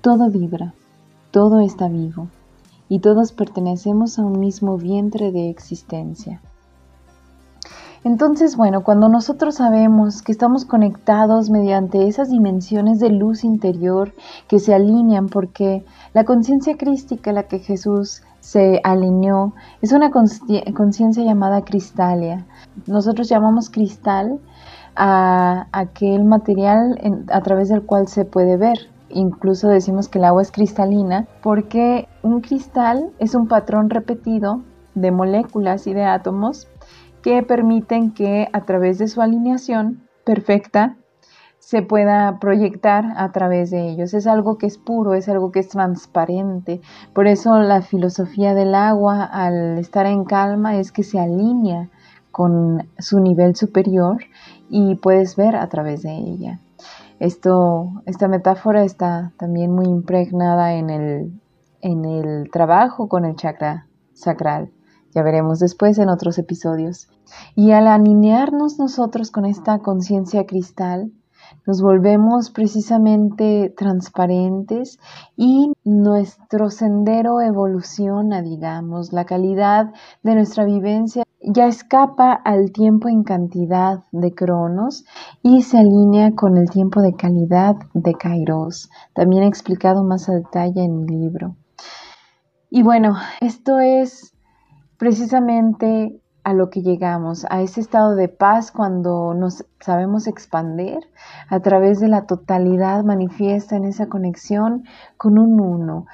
[0.00, 0.74] Todo vibra,
[1.32, 2.28] todo está vivo
[2.88, 6.42] y todos pertenecemos a un mismo vientre de existencia.
[8.04, 14.12] Entonces, bueno, cuando nosotros sabemos que estamos conectados mediante esas dimensiones de luz interior
[14.48, 21.22] que se alinean, porque la conciencia crística la que Jesús se alineó es una conciencia
[21.22, 22.44] llamada cristalia.
[22.88, 24.40] Nosotros llamamos cristal
[24.96, 28.90] a aquel material a través del cual se puede ver.
[29.10, 34.62] Incluso decimos que el agua es cristalina porque un cristal es un patrón repetido
[34.96, 36.66] de moléculas y de átomos
[37.22, 40.96] que permiten que a través de su alineación perfecta
[41.58, 44.14] se pueda proyectar a través de ellos.
[44.14, 46.80] Es algo que es puro, es algo que es transparente.
[47.14, 51.88] Por eso la filosofía del agua al estar en calma es que se alinea
[52.32, 54.24] con su nivel superior
[54.68, 56.58] y puedes ver a través de ella.
[57.20, 61.40] Esto, esta metáfora está también muy impregnada en el,
[61.80, 64.72] en el trabajo con el chakra sacral.
[65.14, 67.08] Ya veremos después en otros episodios.
[67.54, 71.12] Y al alinearnos nosotros con esta conciencia cristal,
[71.66, 74.98] nos volvemos precisamente transparentes
[75.36, 83.24] y nuestro sendero evoluciona, digamos, la calidad de nuestra vivencia ya escapa al tiempo en
[83.24, 85.04] cantidad de cronos
[85.42, 90.34] y se alinea con el tiempo de calidad de kairos, también he explicado más a
[90.34, 91.56] detalle en mi libro.
[92.70, 94.31] Y bueno, esto es
[95.02, 101.00] precisamente a lo que llegamos, a ese estado de paz cuando nos sabemos expander
[101.48, 104.84] a través de la totalidad manifiesta en esa conexión
[105.16, 106.06] con un uno,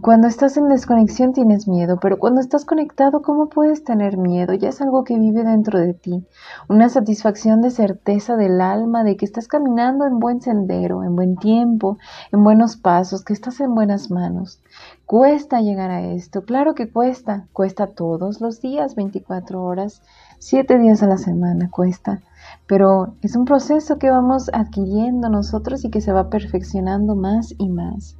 [0.00, 4.54] cuando estás en desconexión tienes miedo, pero cuando estás conectado, ¿cómo puedes tener miedo?
[4.54, 6.24] Ya es algo que vive dentro de ti.
[6.68, 11.36] Una satisfacción de certeza del alma de que estás caminando en buen sendero, en buen
[11.36, 11.98] tiempo,
[12.32, 14.62] en buenos pasos, que estás en buenas manos.
[15.06, 20.02] Cuesta llegar a esto, claro que cuesta, cuesta todos los días, 24 horas,
[20.40, 22.22] 7 días a la semana, cuesta.
[22.66, 27.68] Pero es un proceso que vamos adquiriendo nosotros y que se va perfeccionando más y
[27.68, 28.16] más.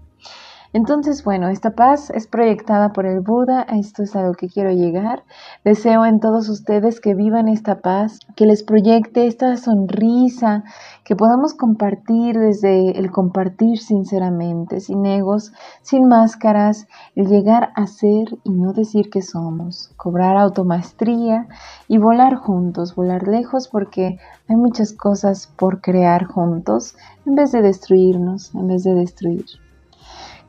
[0.72, 4.70] Entonces, bueno, esta paz es proyectada por el Buda, esto es a lo que quiero
[4.70, 5.24] llegar.
[5.64, 10.64] Deseo en todos ustedes que vivan esta paz, que les proyecte esta sonrisa,
[11.04, 15.52] que podamos compartir desde el compartir sinceramente, sin egos,
[15.82, 21.46] sin máscaras, el llegar a ser y no decir que somos, cobrar automaestría
[21.88, 24.18] y volar juntos, volar lejos porque
[24.48, 29.65] hay muchas cosas por crear juntos en vez de destruirnos, en vez de destruir.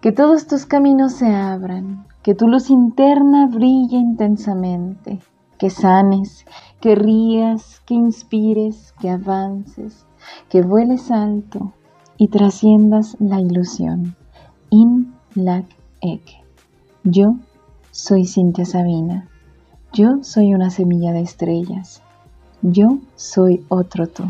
[0.02, 5.20] Que todos tus caminos se abran, que tu luz interna brille intensamente,
[5.58, 6.46] que sanes,
[6.80, 10.06] que rías, que inspires, que avances,
[10.50, 11.74] que vueles alto
[12.18, 14.16] y trasciendas la ilusión.
[14.70, 15.66] In Lac
[16.02, 16.44] Ek.
[17.04, 17.38] Yo
[17.92, 19.30] soy Cintia Sabina.
[19.94, 22.04] Yo soy una semilla de estrellas.
[22.62, 24.26] Yo soy otro tú.